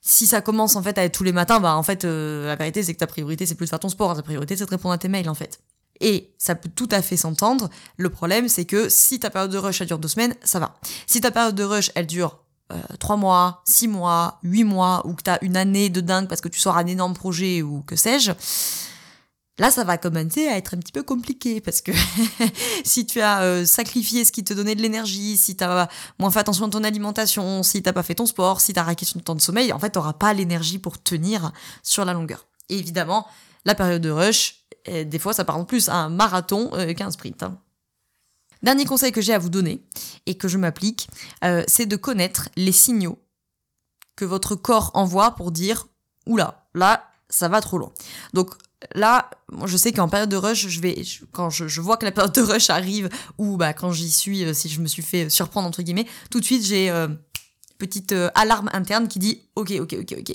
si 0.00 0.26
ça 0.26 0.40
commence 0.40 0.76
en 0.76 0.82
fait 0.82 0.96
à 0.98 1.04
être 1.04 1.12
tous 1.12 1.24
les 1.24 1.32
matins, 1.32 1.60
bah 1.60 1.76
en 1.76 1.82
fait, 1.82 2.04
la 2.04 2.56
vérité 2.56 2.82
c'est 2.82 2.94
que 2.94 2.98
ta 2.98 3.06
priorité 3.06 3.46
c'est 3.46 3.54
plus 3.54 3.66
de 3.66 3.70
faire 3.70 3.80
ton 3.80 3.88
sport, 3.88 4.16
ta 4.16 4.22
priorité 4.22 4.56
c'est 4.56 4.64
de 4.64 4.70
répondre 4.70 4.94
à 4.94 4.98
tes 4.98 5.08
mails 5.08 5.28
en 5.28 5.34
fait. 5.34 5.60
Et 6.00 6.32
ça 6.38 6.54
peut 6.54 6.70
tout 6.74 6.88
à 6.90 7.02
fait 7.02 7.16
s'entendre. 7.16 7.68
Le 7.96 8.08
problème, 8.08 8.48
c'est 8.48 8.64
que 8.64 8.88
si 8.88 9.20
ta 9.20 9.28
période 9.30 9.50
de 9.50 9.58
rush, 9.58 9.80
elle 9.82 9.86
dure 9.86 9.98
deux 9.98 10.08
semaines, 10.08 10.34
ça 10.42 10.58
va. 10.58 10.76
Si 11.06 11.20
ta 11.20 11.30
période 11.30 11.54
de 11.54 11.62
rush, 11.62 11.90
elle 11.94 12.06
dure 12.06 12.38
euh, 12.72 12.80
trois 12.98 13.16
mois, 13.16 13.62
six 13.66 13.88
mois, 13.88 14.38
huit 14.42 14.64
mois, 14.64 15.06
ou 15.06 15.14
que 15.14 15.22
tu 15.22 15.30
as 15.30 15.42
une 15.44 15.56
année 15.56 15.90
de 15.90 16.00
dingue 16.00 16.28
parce 16.28 16.40
que 16.40 16.48
tu 16.48 16.58
sors 16.58 16.76
un 16.76 16.86
énorme 16.86 17.14
projet 17.14 17.62
ou 17.62 17.82
que 17.82 17.96
sais-je, 17.96 18.32
Là, 19.60 19.70
ça 19.70 19.84
va 19.84 19.98
commencer 19.98 20.48
à 20.48 20.56
être 20.56 20.72
un 20.74 20.78
petit 20.78 20.90
peu 20.90 21.02
compliqué 21.02 21.60
parce 21.60 21.82
que 21.82 21.92
si 22.84 23.04
tu 23.04 23.20
as 23.20 23.42
euh, 23.42 23.66
sacrifié 23.66 24.24
ce 24.24 24.32
qui 24.32 24.42
te 24.42 24.54
donnait 24.54 24.74
de 24.74 24.80
l'énergie, 24.80 25.36
si 25.36 25.54
tu 25.54 25.62
as 25.62 25.86
moins 26.18 26.30
fait 26.30 26.38
attention 26.38 26.64
à 26.64 26.70
ton 26.70 26.82
alimentation, 26.82 27.62
si 27.62 27.82
t'as 27.82 27.92
pas 27.92 28.02
fait 28.02 28.14
ton 28.14 28.24
sport, 28.24 28.62
si 28.62 28.72
tu 28.72 28.78
as 28.78 28.82
raqué 28.82 29.04
ton 29.04 29.20
temps 29.20 29.34
de 29.34 29.40
sommeil, 29.42 29.70
en 29.74 29.78
fait, 29.78 29.90
tu 29.90 29.98
n'auras 29.98 30.14
pas 30.14 30.32
l'énergie 30.32 30.78
pour 30.78 31.02
tenir 31.02 31.52
sur 31.82 32.06
la 32.06 32.14
longueur. 32.14 32.46
Et 32.70 32.78
évidemment, 32.78 33.26
la 33.66 33.74
période 33.74 34.00
de 34.00 34.08
rush, 34.08 34.64
eh, 34.86 35.04
des 35.04 35.18
fois, 35.18 35.34
ça 35.34 35.44
parle 35.44 35.66
plus 35.66 35.90
à 35.90 35.94
un 35.94 36.08
marathon 36.08 36.70
euh, 36.72 36.94
qu'à 36.94 37.10
sprint. 37.10 37.42
Hein. 37.42 37.58
Dernier 38.62 38.86
conseil 38.86 39.12
que 39.12 39.20
j'ai 39.20 39.34
à 39.34 39.38
vous 39.38 39.50
donner 39.50 39.84
et 40.24 40.38
que 40.38 40.48
je 40.48 40.56
m'applique, 40.56 41.10
euh, 41.44 41.64
c'est 41.68 41.84
de 41.84 41.96
connaître 41.96 42.48
les 42.56 42.72
signaux 42.72 43.18
que 44.16 44.24
votre 44.24 44.54
corps 44.54 44.90
envoie 44.94 45.32
pour 45.32 45.52
dire 45.52 45.86
oula, 46.26 46.66
là, 46.74 47.10
ça 47.28 47.48
va 47.48 47.60
trop 47.60 47.76
loin. 47.76 47.92
Donc 48.32 48.54
là, 48.94 49.30
je 49.66 49.76
sais 49.76 49.92
qu'en 49.92 50.08
période 50.08 50.28
de 50.28 50.36
rush, 50.36 50.68
je 50.68 50.80
vais, 50.80 51.02
quand 51.32 51.50
je, 51.50 51.80
vois 51.80 51.96
que 51.96 52.04
la 52.04 52.12
période 52.12 52.34
de 52.34 52.42
rush 52.42 52.70
arrive, 52.70 53.08
ou 53.38 53.56
bah 53.56 53.72
quand 53.72 53.92
j'y 53.92 54.10
suis, 54.10 54.44
euh, 54.44 54.54
si 54.54 54.68
je 54.68 54.80
me 54.80 54.86
suis 54.86 55.02
fait 55.02 55.28
surprendre 55.28 55.68
entre 55.68 55.82
guillemets, 55.82 56.06
tout 56.30 56.40
de 56.40 56.44
suite 56.44 56.64
j'ai 56.64 56.90
euh, 56.90 57.08
petite 57.78 58.14
alarme 58.34 58.70
interne 58.72 59.08
qui 59.08 59.18
dit 59.18 59.42
ok, 59.56 59.72
ok, 59.80 59.96
ok, 60.00 60.14
ok. 60.18 60.32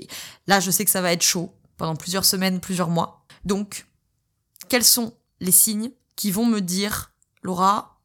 Là, 0.47 0.59
je 0.59 0.71
sais 0.71 0.85
que 0.85 0.91
ça 0.91 1.01
va 1.01 1.11
être 1.11 1.23
chaud 1.23 1.53
pendant 1.77 1.95
plusieurs 1.95 2.25
semaines, 2.25 2.59
plusieurs 2.59 2.89
mois. 2.89 3.25
Donc, 3.43 3.85
quels 4.69 4.83
sont 4.83 5.13
les 5.39 5.51
signes 5.51 5.91
qui 6.15 6.31
vont 6.31 6.45
me 6.45 6.61
dire 6.61 7.11
Laura, 7.43 8.01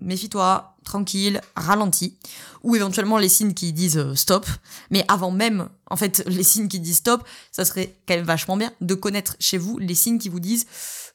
méfie-toi, 0.00 0.75
tranquille, 0.86 1.42
ralentis, 1.54 2.16
ou 2.62 2.74
éventuellement 2.76 3.18
les 3.18 3.28
signes 3.28 3.52
qui 3.52 3.74
disent 3.74 3.98
euh, 3.98 4.14
stop. 4.14 4.46
Mais 4.90 5.04
avant 5.08 5.30
même, 5.30 5.68
en 5.90 5.96
fait, 5.96 6.24
les 6.28 6.42
signes 6.42 6.68
qui 6.68 6.80
disent 6.80 6.98
stop, 6.98 7.28
ça 7.52 7.66
serait 7.66 7.98
quand 8.08 8.14
même 8.14 8.24
vachement 8.24 8.56
bien 8.56 8.72
de 8.80 8.94
connaître 8.94 9.36
chez 9.38 9.58
vous 9.58 9.76
les 9.78 9.94
signes 9.94 10.18
qui 10.18 10.30
vous 10.30 10.40
disent 10.40 10.66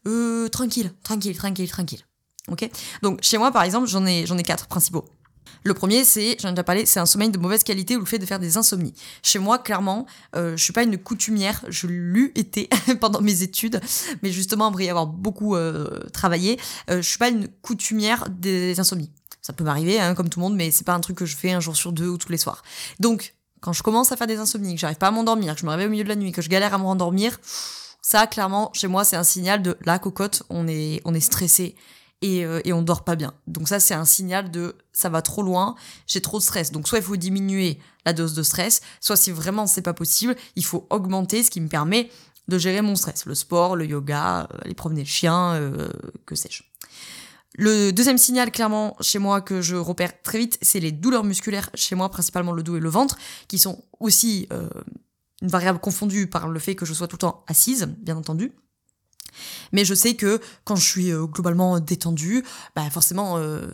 euh, 0.07 0.47
tranquille, 0.49 0.91
tranquille, 1.03 1.35
tranquille, 1.35 1.69
tranquille. 1.69 2.01
Ok? 2.49 2.69
Donc 3.01 3.23
chez 3.23 3.37
moi, 3.39 3.51
par 3.51 3.63
exemple, 3.63 3.87
j'en 3.87 4.05
ai, 4.05 4.25
j'en 4.27 4.37
ai 4.37 4.43
quatre 4.43 4.67
principaux. 4.67 5.05
Le 5.63 5.75
premier, 5.75 6.03
c'est, 6.05 6.37
j'en 6.39 6.49
ai 6.49 6.51
déjà 6.53 6.63
parlé, 6.63 6.87
c'est 6.87 6.99
un 6.99 7.05
sommeil 7.05 7.29
de 7.29 7.37
mauvaise 7.37 7.63
qualité 7.63 7.95
ou 7.95 7.99
le 7.99 8.05
fait 8.05 8.17
de 8.17 8.25
faire 8.25 8.39
des 8.39 8.57
insomnies. 8.57 8.93
Chez 9.21 9.37
moi, 9.37 9.59
clairement, 9.59 10.07
euh, 10.35 10.57
je 10.57 10.63
suis 10.63 10.73
pas 10.73 10.81
une 10.81 10.97
coutumière, 10.97 11.63
je 11.67 11.85
l'eus 11.85 12.31
été 12.35 12.67
pendant 12.99 13.21
mes 13.21 13.43
études, 13.43 13.79
mais 14.23 14.31
justement, 14.31 14.67
après 14.67 14.85
y 14.85 14.89
avoir 14.89 15.05
beaucoup 15.05 15.55
travaillé, 16.13 16.59
euh, 16.89 16.97
je 16.97 17.07
suis 17.07 17.19
pas 17.19 17.29
une 17.29 17.47
coutumière 17.61 18.27
des 18.29 18.79
insomnies. 18.79 19.11
Ça 19.41 19.53
peut 19.53 19.63
m'arriver, 19.63 19.99
hein, 19.99 20.13
comme 20.15 20.29
tout 20.29 20.39
le 20.39 20.45
monde, 20.45 20.55
mais 20.55 20.71
c'est 20.71 20.83
pas 20.83 20.93
un 20.93 20.99
truc 20.99 21.17
que 21.17 21.25
je 21.25 21.35
fais 21.35 21.51
un 21.51 21.59
jour 21.59 21.75
sur 21.75 21.91
deux 21.91 22.07
ou 22.07 22.17
tous 22.17 22.31
les 22.31 22.37
soirs. 22.37 22.63
Donc, 22.99 23.35
quand 23.59 23.73
je 23.73 23.83
commence 23.83 24.11
à 24.11 24.17
faire 24.17 24.27
des 24.27 24.37
insomnies, 24.37 24.75
que 24.75 24.81
j'arrive 24.81 24.97
pas 24.97 25.07
à 25.07 25.11
m'endormir, 25.11 25.55
que 25.55 25.61
je 25.61 25.65
me 25.65 25.71
réveille 25.71 25.87
au 25.87 25.91
milieu 25.91 26.03
de 26.03 26.09
la 26.09 26.15
nuit, 26.15 26.31
que 26.31 26.41
je 26.41 26.49
galère 26.49 26.73
à 26.73 26.77
me 26.77 26.83
rendormir, 26.83 27.39
ça, 28.01 28.25
clairement, 28.27 28.71
chez 28.73 28.87
moi, 28.87 29.03
c'est 29.03 29.15
un 29.15 29.23
signal 29.23 29.61
de 29.61 29.77
la 29.85 29.99
cocotte, 29.99 30.43
on 30.49 30.67
est, 30.67 31.01
on 31.05 31.13
est 31.13 31.19
stressé 31.19 31.75
et, 32.21 32.45
euh, 32.45 32.61
et 32.65 32.73
on 32.73 32.81
dort 32.81 33.03
pas 33.03 33.15
bien. 33.15 33.33
Donc 33.47 33.67
ça, 33.67 33.79
c'est 33.79 33.93
un 33.93 34.05
signal 34.05 34.49
de 34.49 34.75
ça 34.91 35.09
va 35.09 35.21
trop 35.21 35.43
loin, 35.43 35.75
j'ai 36.07 36.21
trop 36.21 36.39
de 36.39 36.43
stress. 36.43 36.71
Donc 36.71 36.87
soit 36.87 36.97
il 36.97 37.03
faut 37.03 37.15
diminuer 37.15 37.79
la 38.05 38.13
dose 38.13 38.33
de 38.33 38.43
stress, 38.43 38.81
soit 38.99 39.15
si 39.15 39.31
vraiment 39.31 39.67
c'est 39.67 39.81
pas 39.83 39.93
possible, 39.93 40.35
il 40.55 40.65
faut 40.65 40.87
augmenter 40.89 41.43
ce 41.43 41.51
qui 41.51 41.61
me 41.61 41.67
permet 41.67 42.09
de 42.47 42.57
gérer 42.57 42.81
mon 42.81 42.95
stress. 42.95 43.25
Le 43.25 43.35
sport, 43.35 43.75
le 43.75 43.85
yoga, 43.85 44.41
euh, 44.41 44.57
aller 44.65 44.73
promener 44.73 45.01
le 45.01 45.07
chien, 45.07 45.53
euh, 45.53 45.89
que 46.25 46.35
sais-je. 46.35 46.63
Le 47.55 47.91
deuxième 47.91 48.17
signal, 48.17 48.49
clairement, 48.51 48.95
chez 49.01 49.19
moi, 49.19 49.41
que 49.41 49.61
je 49.61 49.75
repère 49.75 50.21
très 50.21 50.37
vite, 50.37 50.57
c'est 50.61 50.79
les 50.79 50.91
douleurs 50.91 51.25
musculaires, 51.25 51.69
chez 51.73 51.95
moi, 51.95 52.09
principalement 52.09 52.53
le 52.53 52.63
dos 52.63 52.77
et 52.77 52.79
le 52.79 52.89
ventre, 52.89 53.17
qui 53.47 53.59
sont 53.59 53.83
aussi 53.99 54.47
euh, 54.53 54.69
une 55.41 55.49
variable 55.49 55.79
confondue 55.79 56.27
par 56.27 56.47
le 56.47 56.59
fait 56.59 56.75
que 56.75 56.85
je 56.85 56.93
sois 56.93 57.07
tout 57.07 57.17
le 57.17 57.21
temps 57.21 57.43
assise, 57.47 57.93
bien 57.99 58.15
entendu. 58.15 58.53
Mais 59.73 59.83
je 59.83 59.93
sais 59.93 60.15
que 60.15 60.39
quand 60.63 60.77
je 60.77 60.85
suis 60.87 61.11
euh, 61.11 61.25
globalement 61.25 61.79
détendue, 61.79 62.43
bah 62.75 62.89
forcément, 62.89 63.37
euh, 63.37 63.67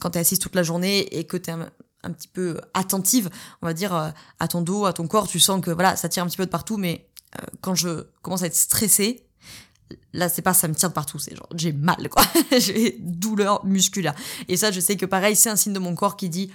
quand 0.00 0.10
tu 0.10 0.18
es 0.18 0.20
assise 0.20 0.38
toute 0.38 0.54
la 0.54 0.62
journée 0.62 1.18
et 1.18 1.24
que 1.24 1.36
tu 1.36 1.50
es 1.50 1.52
un, 1.52 2.12
petit 2.12 2.28
peu 2.28 2.60
attentive, 2.72 3.30
on 3.62 3.66
va 3.66 3.74
dire, 3.74 3.92
à 4.38 4.48
ton 4.48 4.60
dos, 4.60 4.84
à 4.84 4.92
ton 4.92 5.08
corps, 5.08 5.26
tu 5.26 5.40
sens 5.40 5.60
que 5.60 5.70
voilà, 5.70 5.96
ça 5.96 6.08
tire 6.08 6.22
un 6.22 6.26
petit 6.26 6.36
peu 6.36 6.44
de 6.46 6.50
partout, 6.50 6.76
mais 6.76 7.08
quand 7.62 7.74
je 7.74 8.04
commence 8.20 8.42
à 8.42 8.46
être 8.46 8.54
stressée, 8.54 9.26
là 10.12 10.28
c'est 10.28 10.42
pas 10.42 10.54
ça 10.54 10.68
me 10.68 10.74
tire 10.74 10.88
de 10.88 10.94
partout 10.94 11.18
c'est 11.18 11.36
genre 11.36 11.48
j'ai 11.54 11.72
mal 11.72 12.08
quoi 12.08 12.24
j'ai 12.58 12.96
douleur 13.00 13.64
musculaire 13.64 14.14
et 14.48 14.56
ça 14.56 14.70
je 14.70 14.80
sais 14.80 14.96
que 14.96 15.06
pareil 15.06 15.36
c'est 15.36 15.50
un 15.50 15.56
signe 15.56 15.72
de 15.72 15.78
mon 15.78 15.94
corps 15.94 16.16
qui 16.16 16.28
dit 16.28 16.50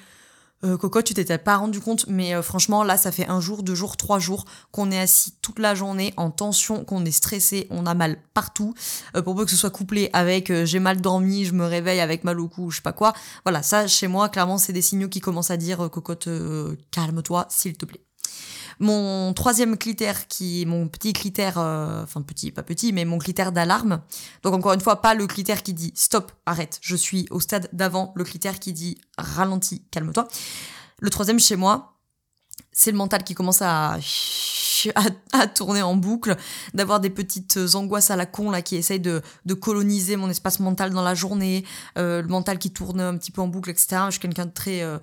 euh, 0.65 0.77
tu 1.05 1.13
t'étais 1.13 1.37
pas 1.37 1.55
rendu 1.55 1.79
compte, 1.79 2.05
mais 2.07 2.35
euh, 2.35 2.41
franchement, 2.41 2.83
là, 2.83 2.97
ça 2.97 3.11
fait 3.11 3.27
un 3.27 3.39
jour, 3.39 3.63
deux 3.63 3.75
jours, 3.75 3.95
trois 3.95 4.19
jours 4.19 4.45
qu'on 4.71 4.91
est 4.91 4.99
assis 4.99 5.33
toute 5.41 5.59
la 5.59 5.73
journée 5.73 6.13
en 6.17 6.31
tension, 6.31 6.83
qu'on 6.83 7.05
est 7.05 7.11
stressé, 7.11 7.67
on 7.69 7.85
a 7.85 7.93
mal 7.93 8.17
partout. 8.33 8.73
Euh, 9.15 9.21
pour 9.21 9.35
peu 9.35 9.45
que 9.45 9.51
ce 9.51 9.57
soit 9.57 9.69
couplé 9.69 10.09
avec 10.11 10.51
j'ai 10.65 10.79
mal 10.79 10.99
dormi, 10.99 11.45
je 11.45 11.53
me 11.53 11.65
réveille 11.65 12.01
avec 12.01 12.23
mal 12.23 12.39
au 12.39 12.47
cou, 12.49 12.71
je 12.71 12.77
sais 12.77 12.81
pas 12.81 12.91
quoi. 12.93 13.13
Voilà, 13.45 13.63
ça, 13.63 13.87
chez 13.87 14.07
moi, 14.07 14.27
clairement, 14.29 14.57
c'est 14.57 14.73
des 14.73 14.81
signaux 14.81 15.09
qui 15.09 15.21
commencent 15.21 15.51
à 15.51 15.57
dire 15.57 15.89
Cocotte, 15.89 16.29
calme-toi, 16.91 17.47
s'il 17.49 17.77
te 17.77 17.85
plaît. 17.85 18.01
Mon 18.79 19.33
troisième 19.33 19.77
critère, 19.77 20.27
qui 20.27 20.65
mon 20.65 20.87
petit 20.87 21.11
critère, 21.11 21.57
euh, 21.57 22.03
enfin 22.03 22.21
petit, 22.21 22.51
pas 22.51 22.63
petit, 22.63 22.93
mais 22.93 23.03
mon 23.03 23.17
critère 23.17 23.51
d'alarme. 23.51 24.01
Donc 24.43 24.53
encore 24.53 24.73
une 24.73 24.79
fois, 24.79 25.01
pas 25.01 25.13
le 25.13 25.27
critère 25.27 25.63
qui 25.63 25.73
dit 25.73 25.91
stop, 25.95 26.31
arrête, 26.45 26.79
je 26.81 26.95
suis 26.95 27.27
au 27.29 27.41
stade 27.41 27.69
d'avant, 27.73 28.13
le 28.15 28.23
critère 28.23 28.57
qui 28.59 28.71
dit 28.71 28.97
ralentis, 29.17 29.83
calme-toi. 29.91 30.27
Le 30.99 31.09
troisième 31.09 31.39
chez 31.39 31.57
moi, 31.57 31.97
c'est 32.71 32.91
le 32.91 32.97
mental 32.97 33.23
qui 33.23 33.35
commence 33.35 33.61
à, 33.61 33.97
à, 35.33 35.47
tourner 35.47 35.81
en 35.81 35.95
boucle, 35.95 36.37
d'avoir 36.73 36.99
des 36.99 37.09
petites 37.09 37.59
angoisses 37.73 38.11
à 38.11 38.15
la 38.15 38.25
con 38.25 38.49
là 38.51 38.61
qui 38.61 38.75
essayent 38.75 38.99
de, 38.99 39.21
de 39.45 39.53
coloniser 39.53 40.15
mon 40.15 40.29
espace 40.29 40.59
mental 40.59 40.91
dans 40.91 41.01
la 41.01 41.15
journée, 41.15 41.65
euh, 41.97 42.21
le 42.21 42.27
mental 42.27 42.59
qui 42.59 42.71
tourne 42.71 43.01
un 43.01 43.17
petit 43.17 43.31
peu 43.31 43.41
en 43.41 43.47
boucle, 43.47 43.69
etc. 43.69 44.03
Je 44.05 44.11
suis 44.11 44.19
quelqu'un 44.19 44.45
de 44.45 44.51
très 44.51 44.81
euh, 44.81 44.99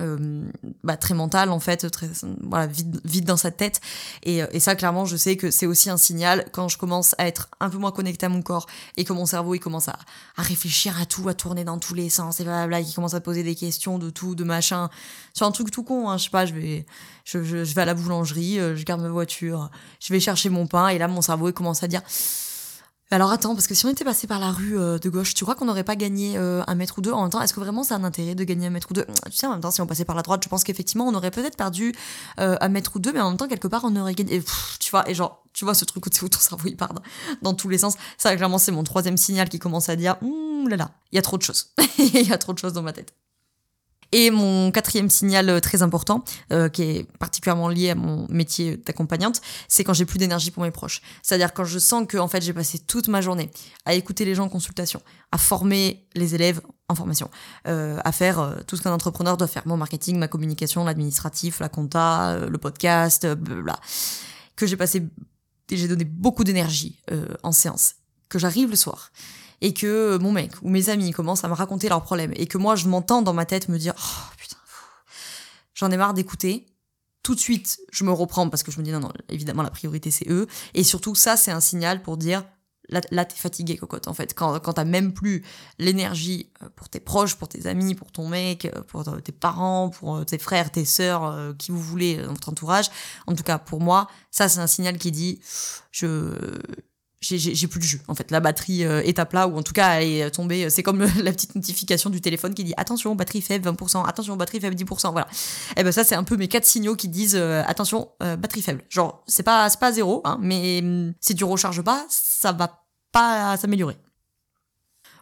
euh, 0.00 0.42
bah, 0.84 0.96
très 0.96 1.14
mental 1.14 1.50
en 1.50 1.60
fait, 1.60 1.88
très 1.90 2.08
voilà 2.42 2.66
vide, 2.66 3.00
vide 3.04 3.24
dans 3.24 3.36
sa 3.36 3.50
tête. 3.50 3.80
Et, 4.22 4.42
et, 4.52 4.60
ça 4.60 4.74
clairement, 4.74 5.04
je 5.04 5.16
sais 5.16 5.36
que 5.36 5.50
c'est 5.50 5.66
aussi 5.66 5.90
un 5.90 5.96
signal 5.96 6.46
quand 6.52 6.68
je 6.68 6.78
commence 6.78 7.14
à 7.18 7.26
être 7.26 7.48
un 7.60 7.70
peu 7.70 7.78
moins 7.78 7.92
connecté 7.92 8.26
à 8.26 8.28
mon 8.28 8.42
corps 8.42 8.66
et 8.96 9.04
que 9.04 9.12
mon 9.12 9.26
cerveau 9.26 9.54
il 9.54 9.60
commence 9.60 9.88
à, 9.88 9.98
à 10.36 10.42
réfléchir 10.42 11.00
à 11.00 11.06
tout, 11.06 11.28
à 11.28 11.34
tourner 11.34 11.64
dans 11.64 11.78
tous 11.78 11.94
les 11.94 12.10
sens 12.10 12.40
et 12.40 12.44
blablabla, 12.44 12.80
il 12.80 12.94
commence 12.94 13.14
à 13.14 13.20
poser 13.20 13.42
des 13.42 13.54
questions 13.54 13.98
de 13.98 14.10
tout, 14.10 14.34
de 14.34 14.44
machin, 14.44 14.90
sur 15.32 15.46
un 15.46 15.52
truc 15.52 15.70
tout 15.70 15.82
con. 15.82 16.08
Hein, 16.10 16.18
je 16.18 16.24
sais 16.24 16.30
pas, 16.30 16.46
je 16.46 16.54
vais 16.54 16.86
je, 17.24 17.42
je, 17.42 17.64
je 17.64 17.74
vais 17.74 17.82
à 17.82 17.84
la 17.84 17.94
boulangerie, 17.94 18.58
euh, 18.58 18.76
je 18.76 18.84
garde 18.84 19.02
ma 19.02 19.08
voiture, 19.08 19.70
je 20.00 20.12
vais 20.12 20.20
chercher 20.20 20.48
mon 20.48 20.66
pain 20.66 20.88
et 20.88 20.98
là 20.98 21.08
mon 21.08 21.22
cerveau 21.22 21.48
il 21.48 21.52
commence 21.52 21.82
à 21.82 21.88
dire 21.88 22.02
alors 23.12 23.30
attends, 23.30 23.54
parce 23.54 23.68
que 23.68 23.74
si 23.74 23.86
on 23.86 23.88
était 23.88 24.04
passé 24.04 24.26
par 24.26 24.40
la 24.40 24.50
rue 24.50 24.76
euh, 24.76 24.98
de 24.98 25.08
gauche, 25.08 25.34
tu 25.34 25.44
crois 25.44 25.54
qu'on 25.54 25.66
n'aurait 25.66 25.84
pas 25.84 25.94
gagné 25.94 26.36
euh, 26.36 26.62
un 26.66 26.74
mètre 26.74 26.98
ou 26.98 27.00
deux 27.02 27.12
En 27.12 27.22
même 27.22 27.30
temps, 27.30 27.40
est-ce 27.40 27.54
que 27.54 27.60
vraiment 27.60 27.84
c'est 27.84 27.94
un 27.94 28.02
intérêt 28.02 28.34
de 28.34 28.42
gagner 28.42 28.66
un 28.66 28.70
mètre 28.70 28.88
ou 28.90 28.94
deux? 28.94 29.06
Tu 29.26 29.32
sais, 29.32 29.46
en 29.46 29.52
même 29.52 29.60
temps, 29.60 29.70
si 29.70 29.80
on 29.80 29.86
passait 29.86 30.04
par 30.04 30.16
la 30.16 30.22
droite, 30.22 30.42
je 30.42 30.48
pense 30.48 30.64
qu'effectivement, 30.64 31.06
on 31.06 31.14
aurait 31.14 31.30
peut-être 31.30 31.56
perdu 31.56 31.94
euh, 32.40 32.56
un 32.60 32.68
mètre 32.68 32.96
ou 32.96 32.98
deux, 32.98 33.12
mais 33.12 33.20
en 33.20 33.28
même 33.28 33.36
temps, 33.38 33.46
quelque 33.46 33.68
part, 33.68 33.82
on 33.84 33.94
aurait 33.94 34.14
gagné. 34.14 34.42
tu 34.80 34.90
vois, 34.90 35.08
et 35.08 35.14
genre, 35.14 35.44
tu 35.52 35.64
vois 35.64 35.74
ce 35.74 35.84
truc 35.84 36.04
où, 36.04 36.08
où 36.08 36.28
ton 36.28 36.38
cerveau 36.40 36.66
il 36.66 36.76
part 36.76 36.94
dans 37.42 37.54
tous 37.54 37.68
les 37.68 37.78
sens. 37.78 37.94
Ça, 38.18 38.34
clairement, 38.34 38.58
c'est 38.58 38.72
mon 38.72 38.82
troisième 38.82 39.16
signal 39.16 39.48
qui 39.48 39.60
commence 39.60 39.88
à 39.88 39.94
dire, 39.94 40.16
hum 40.22 40.68
là 40.68 40.76
là, 40.76 40.90
il 41.12 41.16
y 41.16 41.18
a 41.18 41.22
trop 41.22 41.38
de 41.38 41.42
choses. 41.42 41.72
Il 41.98 42.28
y 42.28 42.32
a 42.32 42.38
trop 42.38 42.52
de 42.52 42.58
choses 42.58 42.72
dans 42.72 42.82
ma 42.82 42.92
tête. 42.92 43.14
Et 44.18 44.30
mon 44.30 44.70
quatrième 44.70 45.10
signal 45.10 45.50
euh, 45.50 45.60
très 45.60 45.82
important, 45.82 46.24
euh, 46.50 46.70
qui 46.70 46.82
est 46.84 47.12
particulièrement 47.18 47.68
lié 47.68 47.90
à 47.90 47.94
mon 47.94 48.26
métier 48.30 48.78
d'accompagnante, 48.78 49.42
c'est 49.68 49.84
quand 49.84 49.92
j'ai 49.92 50.06
plus 50.06 50.16
d'énergie 50.18 50.50
pour 50.50 50.62
mes 50.62 50.70
proches. 50.70 51.02
C'est-à-dire 51.22 51.52
quand 51.52 51.64
je 51.64 51.78
sens 51.78 52.06
que 52.08 52.16
en 52.16 52.26
fait 52.26 52.40
j'ai 52.40 52.54
passé 52.54 52.78
toute 52.78 53.08
ma 53.08 53.20
journée 53.20 53.50
à 53.84 53.92
écouter 53.92 54.24
les 54.24 54.34
gens 54.34 54.44
en 54.44 54.48
consultation, 54.48 55.02
à 55.32 55.36
former 55.36 56.08
les 56.14 56.34
élèves 56.34 56.62
en 56.88 56.94
formation, 56.94 57.30
euh, 57.68 57.98
à 58.04 58.10
faire 58.10 58.56
tout 58.66 58.78
ce 58.78 58.82
qu'un 58.82 58.92
entrepreneur 58.94 59.36
doit 59.36 59.48
faire, 59.48 59.64
mon 59.66 59.76
marketing, 59.76 60.16
ma 60.16 60.28
communication, 60.28 60.82
l'administratif, 60.86 61.60
la 61.60 61.68
compta, 61.68 62.38
le 62.38 62.56
podcast, 62.56 63.26
bla, 63.26 63.78
que 64.56 64.66
j'ai 64.66 64.78
passé, 64.78 65.06
j'ai 65.70 65.88
donné 65.88 66.04
beaucoup 66.04 66.42
d'énergie 66.44 67.02
en 67.42 67.52
séance, 67.52 67.96
que 68.30 68.38
j'arrive 68.38 68.70
le 68.70 68.76
soir 68.76 69.10
et 69.60 69.72
que 69.74 70.18
mon 70.18 70.32
mec 70.32 70.52
ou 70.62 70.68
mes 70.68 70.88
amis 70.88 71.12
commencent 71.12 71.44
à 71.44 71.48
me 71.48 71.54
raconter 71.54 71.88
leurs 71.88 72.02
problèmes 72.02 72.32
et 72.36 72.46
que 72.46 72.58
moi 72.58 72.76
je 72.76 72.88
m'entends 72.88 73.22
dans 73.22 73.32
ma 73.32 73.46
tête 73.46 73.68
me 73.68 73.78
dire 73.78 73.94
oh 73.98 74.30
putain 74.36 74.56
j'en 75.74 75.90
ai 75.90 75.96
marre 75.96 76.14
d'écouter. 76.14 76.66
Tout 77.22 77.34
de 77.34 77.40
suite 77.40 77.78
je 77.90 78.04
me 78.04 78.12
reprends 78.12 78.48
parce 78.48 78.62
que 78.62 78.70
je 78.70 78.78
me 78.78 78.84
dis 78.84 78.92
non 78.92 79.00
non 79.00 79.12
évidemment 79.28 79.62
la 79.62 79.70
priorité 79.70 80.10
c'est 80.10 80.28
eux 80.30 80.46
et 80.74 80.84
surtout 80.84 81.14
ça 81.14 81.36
c'est 81.36 81.50
un 81.50 81.60
signal 81.60 82.02
pour 82.02 82.16
dire 82.16 82.44
là, 82.88 83.00
là 83.10 83.24
t'es 83.24 83.36
fatigué 83.36 83.76
cocotte 83.76 84.08
en 84.08 84.14
fait. 84.14 84.34
Quand, 84.34 84.58
quand 84.60 84.74
t'as 84.74 84.84
même 84.84 85.12
plus 85.12 85.44
l'énergie 85.78 86.50
euh, 86.62 86.68
pour 86.76 86.88
tes 86.88 87.00
proches 87.00 87.34
pour 87.34 87.48
tes 87.48 87.66
amis 87.66 87.94
pour 87.94 88.12
ton 88.12 88.28
mec 88.28 88.66
euh, 88.66 88.82
pour 88.82 89.04
tes 89.22 89.32
parents 89.32 89.90
pour 89.90 90.16
euh, 90.16 90.24
tes 90.24 90.38
frères 90.38 90.70
tes 90.70 90.84
sœurs 90.84 91.56
qui 91.58 91.70
vous 91.72 91.80
voulez 91.80 92.16
dans 92.18 92.32
votre 92.32 92.48
entourage 92.48 92.90
en 93.26 93.34
tout 93.34 93.42
cas 93.42 93.58
pour 93.58 93.80
moi 93.80 94.08
ça 94.30 94.48
c'est 94.48 94.60
un 94.60 94.66
signal 94.66 94.98
qui 94.98 95.10
dit 95.10 95.40
je 95.90 96.32
j'ai 97.20 97.66
plus 97.66 97.80
de 97.80 97.84
jus 97.84 98.02
en 98.08 98.14
fait. 98.14 98.30
La 98.30 98.40
batterie 98.40 98.84
euh, 98.84 99.02
est 99.02 99.18
à 99.18 99.26
plat 99.26 99.48
ou 99.48 99.56
en 99.56 99.62
tout 99.62 99.72
cas 99.72 100.00
elle 100.00 100.08
est 100.08 100.30
tombée. 100.30 100.68
C'est 100.70 100.82
comme 100.82 101.00
la 101.22 101.32
petite 101.32 101.54
notification 101.54 102.10
du 102.10 102.20
téléphone 102.20 102.54
qui 102.54 102.64
dit 102.64 102.74
attention 102.76 103.14
batterie 103.14 103.40
faible 103.42 103.68
20% 103.68 104.06
attention 104.06 104.36
batterie 104.36 104.60
faible 104.60 104.76
10% 104.76 105.12
voilà. 105.12 105.26
Et 105.76 105.82
ben 105.82 105.92
ça 105.92 106.04
c'est 106.04 106.14
un 106.14 106.24
peu 106.24 106.36
mes 106.36 106.48
quatre 106.48 106.66
signaux 106.66 106.96
qui 106.96 107.08
disent 107.08 107.36
euh, 107.36 107.62
attention 107.66 108.10
euh, 108.22 108.36
batterie 108.36 108.62
faible. 108.62 108.82
Genre 108.90 109.22
c'est 109.26 109.42
pas 109.42 109.68
c'est 109.70 109.80
pas 109.80 109.92
zéro 109.92 110.20
hein, 110.24 110.38
mais 110.40 110.80
hum, 110.82 111.14
si 111.20 111.34
tu 111.34 111.44
recharges 111.44 111.82
pas 111.82 112.04
ça 112.08 112.52
va 112.52 112.84
pas 113.12 113.56
s'améliorer. 113.56 113.96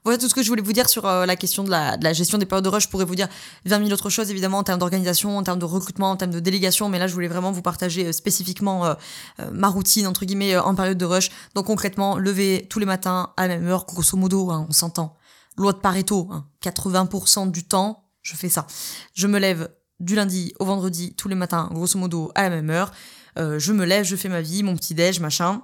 Voilà 0.05 0.19
tout 0.19 0.29
ce 0.29 0.35
que 0.35 0.43
je 0.43 0.49
voulais 0.49 0.61
vous 0.63 0.75
dire 0.75 0.87
sur 0.91 1.07
euh, 1.07 1.25
la 1.25 1.35
question 1.35 1.65
de 1.65 1.71
la, 1.71 1.97
de 1.97 2.05
la, 2.05 2.13
gestion 2.13 2.37
des 2.37 2.45
périodes 2.45 2.65
de 2.65 2.69
rush. 2.69 2.85
Je 2.85 2.89
pourrais 2.91 3.07
vous 3.07 3.15
dire 3.15 3.29
20 3.65 3.79
000 3.79 3.91
autres 3.91 4.11
choses, 4.11 4.31
évidemment, 4.31 4.59
en 4.59 4.63
termes 4.63 4.79
d'organisation, 4.79 5.39
en 5.39 5.43
termes 5.43 5.59
de 5.59 5.65
recrutement, 5.65 6.11
en 6.11 6.17
termes 6.17 6.31
de 6.31 6.41
délégation. 6.41 6.91
Mais 6.91 6.99
là, 6.99 7.07
je 7.07 7.15
voulais 7.15 7.29
vraiment 7.29 7.53
vous 7.53 7.63
partager 7.63 8.09
euh, 8.09 8.13
spécifiquement 8.13 8.85
euh, 8.85 8.95
ma 9.51 9.69
routine, 9.69 10.07
entre 10.07 10.27
guillemets, 10.27 10.59
en 10.59 10.75
période 10.75 10.99
de 10.99 11.05
rush. 11.07 11.31
Donc, 11.55 11.67
concrètement, 11.67 12.19
lever 12.19 12.67
tous 12.69 12.79
les 12.79 12.85
matins 12.85 13.33
à 13.39 13.49
la 13.49 13.57
même 13.57 13.67
heure, 13.67 13.87
grosso 13.87 14.15
modo, 14.19 14.51
hein, 14.51 14.67
on 14.69 14.73
s'entend. 14.73 15.17
Loi 15.57 15.73
de 15.73 15.79
Pareto, 15.79 16.29
hein, 16.31 16.45
80% 16.63 17.51
du 17.51 17.65
temps, 17.65 18.05
je 18.21 18.37
fais 18.37 18.51
ça. 18.51 18.67
Je 19.15 19.27
me 19.27 19.39
lève 19.39 19.71
du 20.01 20.17
lundi 20.17 20.53
au 20.59 20.67
vendredi, 20.67 21.15
tous 21.15 21.29
les 21.29 21.35
matins, 21.35 21.71
grosso 21.73 21.99
modo, 21.99 22.31
à 22.35 22.43
la 22.43 22.51
même 22.51 22.69
heure. 22.69 22.93
je 23.37 23.73
me 23.73 23.87
lève, 23.87 24.05
je 24.05 24.17
fais 24.17 24.29
ma 24.29 24.43
vie, 24.43 24.63
mon 24.63 24.77
petit 24.77 24.95
déj, 24.95 25.21
machin. 25.21 25.63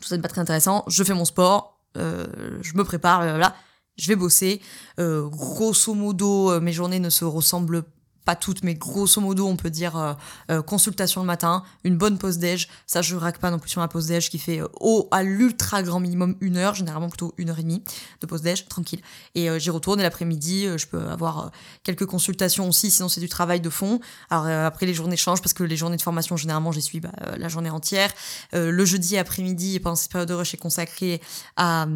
Tout 0.00 0.08
ça 0.08 0.16
n'est 0.16 0.22
pas 0.22 0.28
très 0.28 0.40
intéressant. 0.40 0.84
Je 0.88 1.04
fais 1.04 1.14
mon 1.14 1.24
sport, 1.24 1.71
euh, 1.71 1.71
je 1.96 2.76
me 2.76 2.84
prépare, 2.84 3.38
là, 3.38 3.54
je 3.96 4.08
vais 4.08 4.16
bosser. 4.16 4.60
Euh, 4.98 5.28
grosso 5.28 5.94
modo, 5.94 6.50
euh, 6.50 6.60
mes 6.60 6.72
journées 6.72 7.00
ne 7.00 7.10
se 7.10 7.24
ressemblent 7.24 7.84
pas 8.24 8.36
toutes, 8.36 8.62
mais 8.62 8.74
grosso 8.74 9.20
modo, 9.20 9.46
on 9.46 9.56
peut 9.56 9.70
dire 9.70 9.96
euh, 9.96 10.14
euh, 10.50 10.62
consultation 10.62 11.20
le 11.20 11.26
matin, 11.26 11.64
une 11.84 11.96
bonne 11.96 12.18
pause 12.18 12.38
déj. 12.38 12.68
Ça, 12.86 13.02
je 13.02 13.16
raque 13.16 13.38
pas 13.38 13.50
non 13.50 13.58
plus 13.58 13.70
sur 13.70 13.80
ma 13.80 13.88
pause 13.88 14.06
déj 14.06 14.30
qui 14.30 14.38
fait 14.38 14.60
euh, 14.60 14.68
au 14.80 15.08
à 15.10 15.22
l'ultra 15.22 15.82
grand 15.82 16.00
minimum 16.00 16.36
une 16.40 16.56
heure, 16.56 16.74
généralement 16.74 17.08
plutôt 17.08 17.34
une 17.38 17.50
heure 17.50 17.58
et 17.58 17.62
demie 17.62 17.82
de 18.20 18.26
pause 18.26 18.42
déj, 18.42 18.66
tranquille. 18.68 19.00
Et 19.34 19.48
j'y 19.58 19.70
retourne 19.70 20.00
et 20.00 20.02
l'après-midi, 20.02 20.66
je 20.76 20.86
peux 20.86 21.02
avoir 21.08 21.50
quelques 21.82 22.06
consultations 22.06 22.68
aussi, 22.68 22.90
sinon 22.90 23.08
c'est 23.08 23.20
du 23.20 23.28
travail 23.28 23.60
de 23.60 23.70
fond. 23.70 24.00
Alors 24.30 24.46
après, 24.46 24.86
les 24.86 24.94
journées 24.94 25.16
changent 25.16 25.40
parce 25.40 25.52
que 25.52 25.64
les 25.64 25.76
journées 25.76 25.96
de 25.96 26.02
formation, 26.02 26.36
généralement, 26.36 26.72
j'y 26.72 26.82
suis 26.82 27.00
bah, 27.00 27.12
la 27.36 27.48
journée 27.48 27.70
entière. 27.70 28.10
le 28.52 28.84
jeudi 28.84 29.16
après-midi, 29.18 29.80
pendant 29.80 29.96
cette 29.96 30.10
période 30.10 30.28
de 30.28 30.34
rush, 30.34 30.54
est 30.54 30.58
consacré 30.58 31.20
à, 31.56 31.86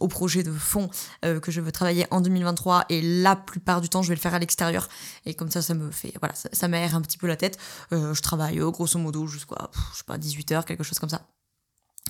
au 0.00 0.08
projet 0.08 0.42
de 0.42 0.52
fond 0.52 0.90
que 1.22 1.50
je 1.50 1.60
veux 1.60 1.72
travailler 1.72 2.06
en 2.10 2.20
2023 2.20 2.86
et 2.88 3.00
la 3.02 3.36
plupart 3.36 3.80
du 3.80 3.88
temps, 3.88 4.02
je 4.02 4.08
vais 4.08 4.14
le 4.14 4.20
faire 4.20 4.34
à 4.34 4.38
l'extérieur. 4.38 4.88
Et 5.26 5.34
comme 5.34 5.50
ça, 5.50 5.61
ça 5.62 5.74
me 5.74 5.90
fait, 5.90 6.12
voilà, 6.20 6.34
ça, 6.34 6.68
m'aère 6.68 6.94
un 6.94 7.00
petit 7.00 7.18
peu 7.18 7.26
la 7.26 7.36
tête. 7.36 7.58
Euh, 7.92 8.14
je 8.14 8.22
travaille 8.22 8.60
euh, 8.60 8.70
grosso 8.70 8.98
modo 8.98 9.26
jusqu'à, 9.26 9.70
je 9.92 9.98
sais 9.98 10.04
pas, 10.04 10.18
18 10.18 10.52
heures, 10.52 10.64
quelque 10.64 10.84
chose 10.84 10.98
comme 10.98 11.08
ça. 11.08 11.22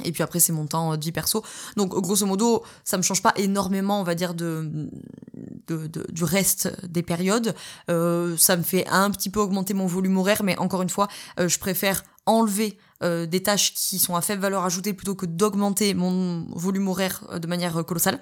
Et 0.05 0.13
puis 0.13 0.23
après, 0.23 0.41
c'est 0.41 0.53
mon 0.53 0.67
temps 0.67 0.97
de 0.97 1.05
vie 1.05 1.13
perso. 1.13 1.45
Donc, 1.77 1.91
grosso 1.91 2.25
modo, 2.25 2.65
ça 2.83 2.97
me 2.97 3.03
change 3.03 3.23
pas 3.23 3.35
énormément, 3.37 4.01
on 4.01 4.05
va 4.05 4.15
dire, 4.15 4.35
de, 4.35 4.89
de, 5.67 5.87
du 6.09 6.25
reste 6.25 6.73
des 6.87 7.03
périodes. 7.03 7.55
Euh, 7.91 8.35
ça 8.39 8.57
me 8.57 8.63
fait 8.63 8.87
un 8.89 9.11
petit 9.11 9.29
peu 9.29 9.41
augmenter 9.41 9.75
mon 9.75 9.87
volume 9.87 10.17
horaire, 10.17 10.43
mais 10.45 10.59
encore 10.59 10.81
une 10.81 10.89
fois, 10.89 11.09
je 11.39 11.59
préfère 11.59 12.05
enlever 12.25 12.79
des 13.03 13.43
tâches 13.43 13.75
qui 13.75 13.99
sont 13.99 14.15
à 14.15 14.23
faible 14.23 14.41
valeur 14.41 14.65
ajoutée 14.65 14.95
plutôt 14.95 15.17
que 15.17 15.27
d'augmenter 15.27 15.93
mon 15.93 16.47
volume 16.55 16.89
horaire 16.89 17.39
de 17.39 17.47
manière 17.47 17.85
colossale. 17.85 18.19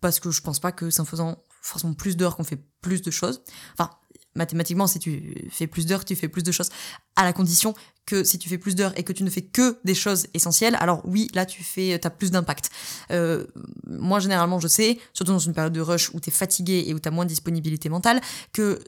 parce 0.00 0.20
que 0.20 0.30
je 0.30 0.42
pense 0.42 0.58
pas 0.58 0.72
que 0.72 0.90
c'est 0.90 1.00
en 1.00 1.06
faisant 1.06 1.38
forcément 1.60 1.94
plus 1.94 2.16
d'heures 2.16 2.36
qu'on 2.36 2.44
fait 2.44 2.58
plus 2.80 3.02
de 3.02 3.10
choses. 3.10 3.42
Enfin, 3.74 3.90
mathématiquement, 4.34 4.86
si 4.86 4.98
tu 4.98 5.48
fais 5.50 5.66
plus 5.66 5.86
d'heures, 5.86 6.04
tu 6.04 6.14
fais 6.16 6.28
plus 6.28 6.42
de 6.42 6.52
choses, 6.52 6.70
à 7.16 7.24
la 7.24 7.32
condition 7.32 7.74
que 8.06 8.24
si 8.24 8.38
tu 8.38 8.48
fais 8.48 8.58
plus 8.58 8.74
d'heures 8.74 8.92
et 8.98 9.02
que 9.02 9.12
tu 9.12 9.22
ne 9.24 9.30
fais 9.30 9.42
que 9.42 9.78
des 9.84 9.94
choses 9.94 10.26
essentielles, 10.34 10.76
alors 10.80 11.02
oui, 11.04 11.28
là, 11.34 11.46
tu 11.46 11.62
fais, 11.62 12.00
as 12.04 12.10
plus 12.10 12.30
d'impact. 12.30 12.70
Euh, 13.10 13.46
moi, 13.86 14.20
généralement, 14.20 14.60
je 14.60 14.68
sais, 14.68 14.98
surtout 15.12 15.32
dans 15.32 15.38
une 15.38 15.52
période 15.52 15.72
de 15.72 15.80
rush 15.80 16.10
où 16.14 16.20
tu 16.20 16.30
es 16.30 16.32
fatigué 16.32 16.84
et 16.86 16.94
où 16.94 17.00
tu 17.00 17.08
as 17.08 17.12
moins 17.12 17.24
de 17.24 17.30
disponibilité 17.30 17.88
mentale, 17.88 18.20
que 18.52 18.80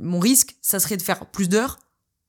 mon 0.00 0.20
risque, 0.20 0.56
ça 0.62 0.80
serait 0.80 0.96
de 0.96 1.02
faire 1.02 1.26
plus 1.26 1.48
d'heures 1.48 1.78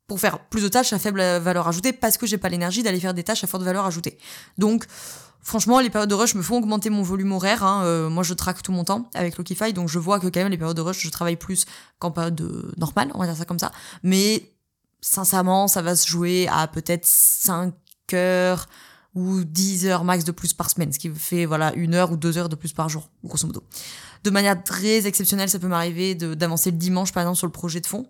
pour 0.07 0.19
faire 0.19 0.39
plus 0.49 0.63
de 0.63 0.67
tâches 0.67 0.91
à 0.91 0.99
faible 0.99 1.21
valeur 1.21 1.67
ajoutée 1.67 1.93
parce 1.93 2.17
que 2.17 2.25
j'ai 2.25 2.39
pas 2.39 2.49
l'énergie 2.49 2.81
d'aller 2.81 2.99
faire 2.99 3.13
des 3.13 3.23
tâches 3.23 3.43
à 3.43 3.47
forte 3.47 3.63
valeur 3.63 3.85
ajoutée. 3.85 4.17
Donc, 4.57 4.85
Franchement, 5.41 5.79
les 5.79 5.89
périodes 5.89 6.09
de 6.09 6.15
rush 6.15 6.35
me 6.35 6.41
font 6.41 6.57
augmenter 6.57 6.89
mon 6.89 7.01
volume 7.01 7.31
horaire. 7.31 7.63
Hein. 7.63 7.83
Euh, 7.85 8.09
moi, 8.09 8.23
je 8.23 8.33
traque 8.33 8.61
tout 8.61 8.71
mon 8.71 8.83
temps 8.83 9.09
avec 9.13 9.37
Lokify, 9.37 9.73
donc 9.73 9.89
je 9.89 9.97
vois 9.97 10.19
que 10.19 10.27
quand 10.27 10.41
même 10.41 10.49
les 10.49 10.57
périodes 10.57 10.77
de 10.77 10.81
rush, 10.81 10.99
je 10.99 11.09
travaille 11.09 11.37
plus 11.37 11.65
qu'en 11.97 12.11
période 12.11 12.73
normale, 12.77 13.11
on 13.13 13.19
va 13.19 13.25
dire 13.25 13.35
ça 13.35 13.45
comme 13.45 13.59
ça. 13.59 13.71
Mais 14.03 14.53
sincèrement, 15.01 15.67
ça 15.67 15.81
va 15.81 15.95
se 15.95 16.07
jouer 16.07 16.47
à 16.49 16.67
peut-être 16.67 17.05
5 17.05 17.73
heures 18.13 18.67
ou 19.15 19.43
10 19.43 19.87
heures 19.87 20.03
max 20.03 20.23
de 20.23 20.31
plus 20.31 20.53
par 20.53 20.69
semaine, 20.69 20.91
ce 20.93 20.99
qui 20.99 21.09
fait 21.09 21.45
voilà 21.45 21.73
une 21.73 21.95
heure 21.95 22.11
ou 22.11 22.17
deux 22.17 22.37
heures 22.37 22.49
de 22.49 22.55
plus 22.55 22.73
par 22.73 22.89
jour, 22.89 23.09
grosso 23.23 23.47
modo. 23.47 23.63
De 24.23 24.29
manière 24.29 24.61
très 24.63 25.07
exceptionnelle, 25.07 25.49
ça 25.49 25.59
peut 25.59 25.67
m'arriver 25.67 26.15
d'avancer 26.15 26.71
le 26.71 26.77
dimanche, 26.77 27.11
par 27.11 27.21
exemple, 27.23 27.37
sur 27.37 27.47
le 27.47 27.51
projet 27.51 27.81
de 27.81 27.87
fond, 27.87 28.07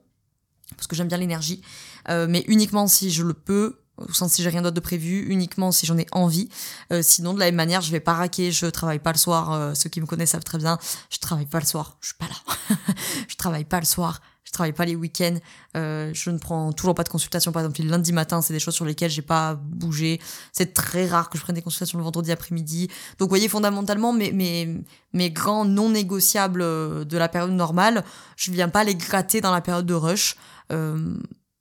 parce 0.76 0.88
que 0.88 0.96
j'aime 0.96 1.08
bien 1.08 1.18
l'énergie, 1.18 1.62
euh, 2.10 2.28
mais 2.30 2.44
uniquement 2.48 2.88
si 2.88 3.12
je 3.12 3.24
le 3.24 3.34
peux, 3.34 3.80
sans 4.12 4.28
si 4.28 4.44
j'ai 4.44 4.50
rien 4.50 4.62
d'autre 4.62 4.76
de 4.76 4.80
prévu, 4.80 5.26
uniquement 5.28 5.72
si 5.72 5.86
j'en 5.86 5.98
ai 5.98 6.08
envie. 6.12 6.50
Euh, 6.92 7.02
sinon, 7.02 7.34
de 7.34 7.40
la 7.40 7.46
même 7.46 7.56
manière, 7.56 7.82
je 7.82 7.92
vais 7.92 8.00
pas 8.00 8.14
raquer, 8.14 8.52
je 8.52 8.66
travaille 8.66 9.00
pas 9.00 9.12
le 9.12 9.18
soir. 9.18 9.52
Euh, 9.52 9.74
ceux 9.74 9.90
qui 9.90 10.02
me 10.02 10.06
connaissent 10.06 10.32
savent 10.32 10.44
très 10.44 10.58
bien, 10.58 10.78
je 11.10 11.18
travaille 11.18 11.46
pas 11.46 11.60
le 11.60 11.66
soir, 11.66 11.98
je 12.02 12.08
suis 12.08 12.18
pas 12.18 12.28
là. 12.28 12.76
je 13.28 13.36
travaille 13.36 13.66
pas 13.66 13.80
le 13.80 13.86
soir, 13.86 14.22
je 14.44 14.52
travaille 14.52 14.74
pas 14.74 14.86
les 14.86 14.96
week-ends. 14.96 15.38
Euh, 15.78 16.12
je 16.14 16.30
ne 16.30 16.38
prends 16.38 16.72
toujours 16.74 16.96
pas 16.96 17.04
de 17.04 17.10
consultation. 17.10 17.52
Par 17.52 17.62
exemple, 17.62 17.82
le 17.82 17.90
lundi 17.90 18.14
matin, 18.14 18.42
c'est 18.42 18.54
des 18.54 18.60
choses 18.60 18.76
sur 18.76 18.86
lesquelles 18.86 19.12
j'ai 19.12 19.22
pas 19.22 19.56
bougé. 19.56 20.20
C'est 20.52 20.74
très 20.74 21.08
rare 21.08 21.30
que 21.30 21.38
je 21.38 21.44
prenne 21.44 21.56
des 21.56 21.62
consultations 21.62 21.98
le 21.98 22.04
vendredi 22.04 22.32
après-midi. 22.32 22.88
Donc, 23.18 23.28
vous 23.28 23.30
voyez, 23.30 23.48
fondamentalement, 23.48 24.14
mes, 24.14 24.32
mes, 24.32 24.82
mes 25.14 25.32
grands 25.32 25.66
non 25.66 25.90
négociables 25.90 26.62
de 27.06 27.18
la 27.18 27.30
période 27.30 27.52
normale, 27.52 28.04
je 28.36 28.52
viens 28.52 28.70
pas 28.70 28.84
les 28.84 28.96
gratter 28.96 29.42
dans 29.42 29.52
la 29.52 29.62
période 29.62 29.86
de 29.86 29.94
rush. 29.94 30.36
Euh, 30.72 31.16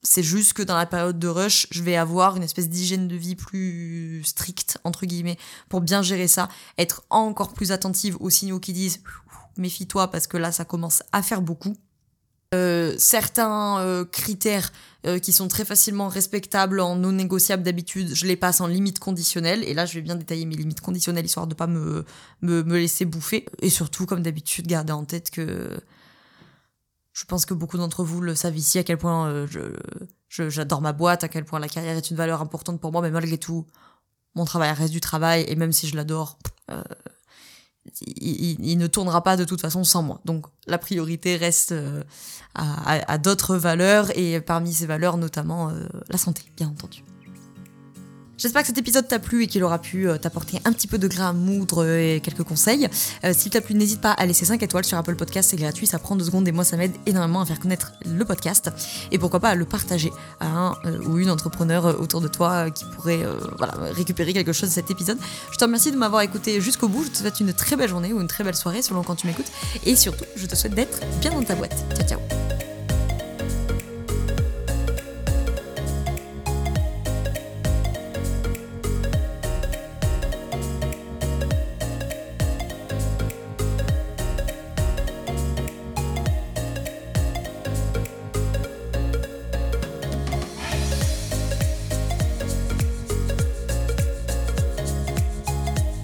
c'est 0.08 0.22
juste 0.22 0.54
que 0.54 0.62
dans 0.62 0.76
la 0.76 0.86
période 0.86 1.18
de 1.18 1.28
rush, 1.28 1.66
je 1.70 1.82
vais 1.82 1.94
avoir 1.94 2.34
une 2.38 2.42
espèce 2.42 2.70
d'hygiène 2.70 3.08
de 3.08 3.16
vie 3.16 3.36
plus 3.36 4.22
stricte, 4.24 4.78
entre 4.82 5.04
guillemets, 5.04 5.36
pour 5.68 5.82
bien 5.82 6.00
gérer 6.00 6.28
ça, 6.28 6.48
être 6.78 7.02
encore 7.10 7.52
plus 7.52 7.72
attentive 7.72 8.16
aux 8.20 8.30
signaux 8.30 8.58
qui 8.58 8.72
disent 8.72 9.02
méfie-toi 9.58 10.10
parce 10.10 10.26
que 10.26 10.38
là, 10.38 10.50
ça 10.50 10.64
commence 10.64 11.02
à 11.12 11.22
faire 11.22 11.42
beaucoup. 11.42 11.76
Euh, 12.54 12.94
certains 12.96 13.80
euh, 13.80 14.06
critères 14.06 14.72
euh, 15.06 15.18
qui 15.18 15.34
sont 15.34 15.48
très 15.48 15.66
facilement 15.66 16.08
respectables 16.08 16.80
en 16.80 16.96
non 16.96 17.12
négociables 17.12 17.62
d'habitude, 17.62 18.14
je 18.14 18.24
les 18.24 18.36
passe 18.36 18.62
en 18.62 18.66
limite 18.66 19.00
conditionnelle. 19.00 19.62
Et 19.64 19.74
là, 19.74 19.84
je 19.84 19.92
vais 19.92 20.00
bien 20.00 20.16
détailler 20.16 20.46
mes 20.46 20.56
limites 20.56 20.80
conditionnelles 20.80 21.26
histoire 21.26 21.46
de 21.46 21.54
pas 21.54 21.66
me, 21.66 22.06
me, 22.40 22.62
me 22.62 22.78
laisser 22.78 23.04
bouffer. 23.04 23.44
Et 23.60 23.68
surtout, 23.68 24.06
comme 24.06 24.22
d'habitude, 24.22 24.66
garder 24.66 24.94
en 24.94 25.04
tête 25.04 25.30
que 25.30 25.78
je 27.18 27.24
pense 27.24 27.46
que 27.46 27.54
beaucoup 27.54 27.78
d'entre 27.78 28.04
vous 28.04 28.20
le 28.20 28.36
savent 28.36 28.56
ici, 28.56 28.78
à 28.78 28.84
quel 28.84 28.96
point 28.96 29.28
euh, 29.28 29.46
je, 30.28 30.48
j'adore 30.48 30.80
ma 30.80 30.92
boîte, 30.92 31.24
à 31.24 31.28
quel 31.28 31.44
point 31.44 31.58
la 31.58 31.68
carrière 31.68 31.96
est 31.96 32.10
une 32.10 32.16
valeur 32.16 32.40
importante 32.40 32.80
pour 32.80 32.92
moi, 32.92 33.02
mais 33.02 33.10
malgré 33.10 33.38
tout, 33.38 33.66
mon 34.36 34.44
travail 34.44 34.70
reste 34.70 34.92
du 34.92 35.00
travail, 35.00 35.44
et 35.48 35.56
même 35.56 35.72
si 35.72 35.88
je 35.88 35.96
l'adore, 35.96 36.38
euh, 36.70 36.80
il, 38.06 38.78
ne 38.78 38.86
tournera 38.86 39.24
pas 39.24 39.36
de 39.36 39.44
toute 39.44 39.60
façon 39.60 39.82
sans 39.82 40.04
moi. 40.04 40.20
Donc 40.26 40.46
la 40.68 40.78
priorité 40.78 41.36
reste 41.36 41.72
euh, 41.72 42.04
à, 42.54 43.18
d'autres 43.18 43.56
valeurs, 43.56 44.16
et 44.16 44.40
parmi 44.40 44.72
ces 44.72 44.86
valeurs, 44.86 45.16
notamment 45.16 45.72
la 46.08 46.18
santé, 46.18 46.42
bien 46.56 46.68
entendu. 46.68 47.02
J'espère 48.38 48.62
que 48.62 48.68
cet 48.68 48.78
épisode 48.78 49.08
t'a 49.08 49.18
plu 49.18 49.42
et 49.42 49.46
qu'il 49.48 49.64
aura 49.64 49.80
pu 49.80 50.08
euh, 50.08 50.16
t'apporter 50.16 50.60
un 50.64 50.72
petit 50.72 50.86
peu 50.86 50.96
de 50.96 51.08
grain 51.08 51.30
à 51.30 51.32
moudre 51.32 51.84
et 51.84 52.20
quelques 52.22 52.44
conseils. 52.44 52.88
Euh, 53.24 53.32
S'il 53.36 53.50
t'a 53.50 53.60
plu, 53.60 53.74
n'hésite 53.74 54.00
pas 54.00 54.12
à 54.12 54.26
laisser 54.26 54.44
5 54.44 54.62
étoiles 54.62 54.84
sur 54.84 54.96
Apple 54.96 55.16
Podcast, 55.16 55.50
c'est 55.50 55.56
gratuit, 55.56 55.88
ça 55.88 55.98
prend 55.98 56.14
2 56.14 56.24
secondes 56.24 56.46
et 56.46 56.52
moi 56.52 56.62
ça 56.62 56.76
m'aide 56.76 56.92
énormément 57.06 57.40
à 57.40 57.46
faire 57.46 57.58
connaître 57.58 57.94
le 58.06 58.24
podcast. 58.24 58.70
Et 59.10 59.18
pourquoi 59.18 59.40
pas 59.40 59.48
à 59.48 59.54
le 59.56 59.64
partager 59.64 60.12
à 60.38 60.46
un 60.46 60.72
euh, 60.84 61.00
ou 61.06 61.18
une 61.18 61.30
entrepreneur 61.30 62.00
autour 62.00 62.20
de 62.20 62.28
toi 62.28 62.70
qui 62.70 62.84
pourrait 62.84 63.24
récupérer 63.96 64.32
quelque 64.32 64.52
chose 64.52 64.68
de 64.68 64.74
cet 64.74 64.90
épisode. 64.92 65.18
Je 65.50 65.56
te 65.56 65.64
remercie 65.64 65.90
de 65.90 65.96
m'avoir 65.96 66.22
écouté 66.22 66.60
jusqu'au 66.60 66.86
bout, 66.86 67.04
je 67.04 67.10
te 67.10 67.16
souhaite 67.16 67.40
une 67.40 67.52
très 67.52 67.74
belle 67.74 67.88
journée 67.90 68.12
ou 68.12 68.20
une 68.20 68.28
très 68.28 68.44
belle 68.44 68.54
soirée 68.54 68.82
selon 68.82 69.02
quand 69.02 69.16
tu 69.16 69.26
m'écoutes. 69.26 69.50
Et 69.84 69.96
surtout, 69.96 70.24
je 70.36 70.46
te 70.46 70.54
souhaite 70.54 70.74
d'être 70.74 71.00
bien 71.20 71.32
dans 71.32 71.42
ta 71.42 71.56
boîte. 71.56 71.74
Ciao 71.96 72.06
ciao 72.06 72.77